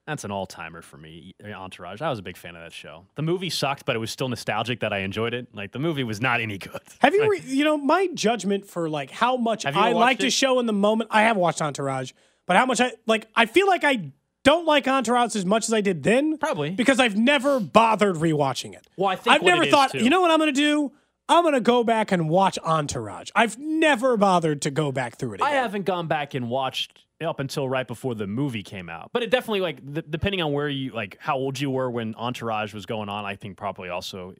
[0.08, 2.00] That's an all-timer for me, eh, Entourage.
[2.00, 3.04] I was a big fan of that show.
[3.16, 5.48] The movie sucked, but it was still nostalgic that I enjoyed it.
[5.54, 6.80] Like the movie was not any good.
[7.00, 10.60] Have you, re- you know, my judgment for like how much I liked a show
[10.60, 11.10] in the moment.
[11.12, 12.12] I have watched Entourage,
[12.46, 14.12] but how much I like, I feel like I
[14.44, 16.38] don't like Entourage as much as I did then.
[16.38, 16.70] Probably.
[16.70, 18.86] because I've never bothered rewatching it.
[18.96, 20.90] Well, I think I've never thought, too- you know what I'm going to do?
[21.28, 23.28] I'm going to go back and watch Entourage.
[23.36, 27.40] I've never bothered to go back through it I haven't gone back and watched up
[27.40, 29.10] until right before the movie came out.
[29.12, 32.14] But it definitely like th- depending on where you like how old you were when
[32.14, 34.34] Entourage was going on, I think probably also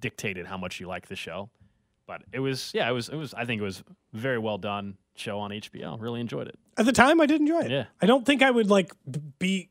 [0.00, 1.50] dictated how much you like the show.
[2.06, 3.82] But it was yeah, it was it was I think it was
[4.12, 6.00] very well done show on HBO.
[6.00, 6.58] Really enjoyed it.
[6.76, 7.70] At the time, I did enjoy it.
[7.70, 7.84] Yeah.
[8.00, 8.92] I don't think I would like
[9.38, 9.70] be,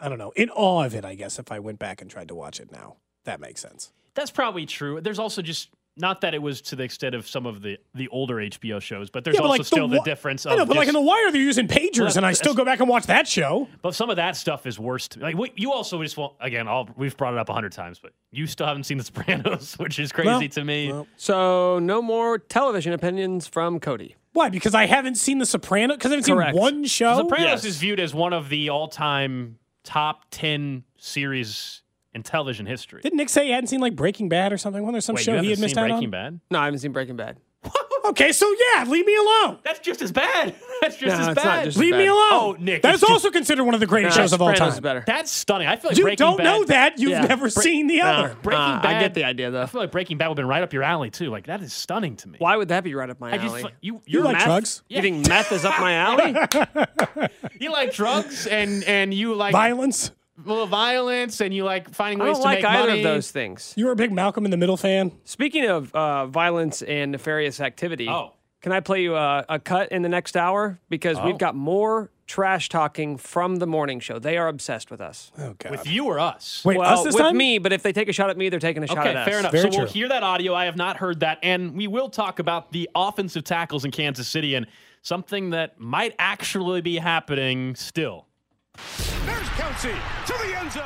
[0.00, 1.04] I don't know, in awe of it.
[1.04, 3.92] I guess if I went back and tried to watch it now, that makes sense.
[4.14, 5.00] That's probably true.
[5.00, 8.08] There's also just not that it was to the extent of some of the the
[8.08, 10.44] older HBO shows, but there's Yeah, but also like still the, Wi- difference.
[10.44, 12.54] Of I know, but like in The Wire, they're using pagers, Well, and I still
[12.54, 13.68] go back and watch that show.
[13.82, 15.08] But some of that stuff is worse.
[15.08, 16.66] To, like we, you also just want again.
[16.68, 19.74] All we've brought it up a hundred times, but you still haven't seen The Sopranos,
[19.78, 21.04] which is crazy Well, to me.
[21.16, 24.16] So no more television opinions from Cody.
[24.32, 24.48] Why?
[24.48, 25.96] Because I haven't seen The Sopranos.
[25.98, 26.54] Because I haven't Correct.
[26.54, 27.16] seen one show.
[27.18, 31.82] Sopranos is viewed as one of the all-time top ten series
[32.14, 33.00] in television history.
[33.02, 34.82] Didn't Nick say he hadn't seen like Breaking Bad or something?
[34.82, 36.10] Wasn't there some Wait, show you he had haven't missed seen out Breaking on?
[36.10, 36.40] Bad?
[36.50, 37.38] No, I haven't seen Breaking Bad.
[38.06, 38.46] Okay, so
[38.76, 39.60] yeah, leave me alone.
[39.64, 40.54] That's just as bad.
[40.82, 41.64] That's just No, as it's not bad.
[41.64, 41.98] just- Leave bad.
[42.00, 42.28] me alone.
[42.32, 44.42] Oh, Nick, That it's is ju- also considered one of the greatest Nah, shows of
[44.42, 44.76] all Sopranos time.
[44.76, 45.04] is better.
[45.06, 45.68] That's stunning.
[45.68, 46.44] I feel like You Breaking don't Bad.
[46.44, 46.98] know that.
[46.98, 47.22] You've Yeah.
[47.22, 48.10] never Bre- seen the Nah.
[48.24, 48.36] other.
[48.42, 48.96] Breaking Uh, Bad.
[48.96, 49.62] I get the idea though.
[49.62, 51.30] I feel like Breaking Bad would have been right up your alley too.
[51.30, 52.36] Like that is stunning to me.
[52.40, 53.42] Why would that be right up my I alley?
[53.48, 54.82] just feel- you You you're like meth- drugs?
[54.88, 56.36] You think meth is up my alley?
[57.58, 60.10] You like drugs and and you like Violence.
[60.44, 63.00] Little violence and you like finding I ways don't to like make either money.
[63.00, 63.72] of those things.
[63.76, 65.12] You were a big Malcolm in the Middle fan.
[65.24, 68.32] Speaking of uh, violence and nefarious activity, Oh.
[68.60, 70.80] can I play you a, a cut in the next hour?
[70.88, 71.26] Because Oh.
[71.26, 74.18] we've got more trash talking from the morning show.
[74.18, 75.30] They are obsessed with us.
[75.38, 75.70] Oh God.
[75.70, 76.62] With you or us?
[76.64, 77.36] Wait, well, us this with time?
[77.36, 79.16] me, but if they take a shot at me, they're taking a shot Okay, at
[79.16, 79.28] us.
[79.28, 79.52] fair enough.
[79.52, 79.92] Very so we'll true.
[80.00, 80.54] hear that audio.
[80.54, 81.38] I have not heard that.
[81.42, 84.66] And we will talk about the offensive tackles in Kansas City and
[85.02, 88.26] something that might actually be happening still.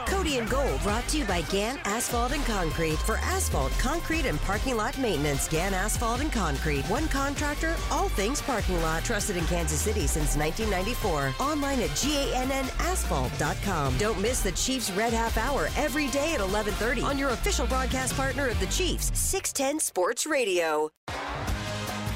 [0.07, 2.99] Cody and Gold brought to you by Gann Asphalt and Concrete.
[2.99, 6.85] For asphalt, concrete, and parking lot maintenance, Gann Asphalt and Concrete.
[6.87, 9.05] One contractor, all things parking lot.
[9.05, 11.35] Trusted in Kansas City since 1994.
[11.41, 13.99] Online at GANNasphalt.com.
[13.99, 18.15] Don't miss the Chiefs Red Half Hour every day at 1130 on your official broadcast
[18.17, 20.91] partner of the Chiefs, 610 Sports Radio.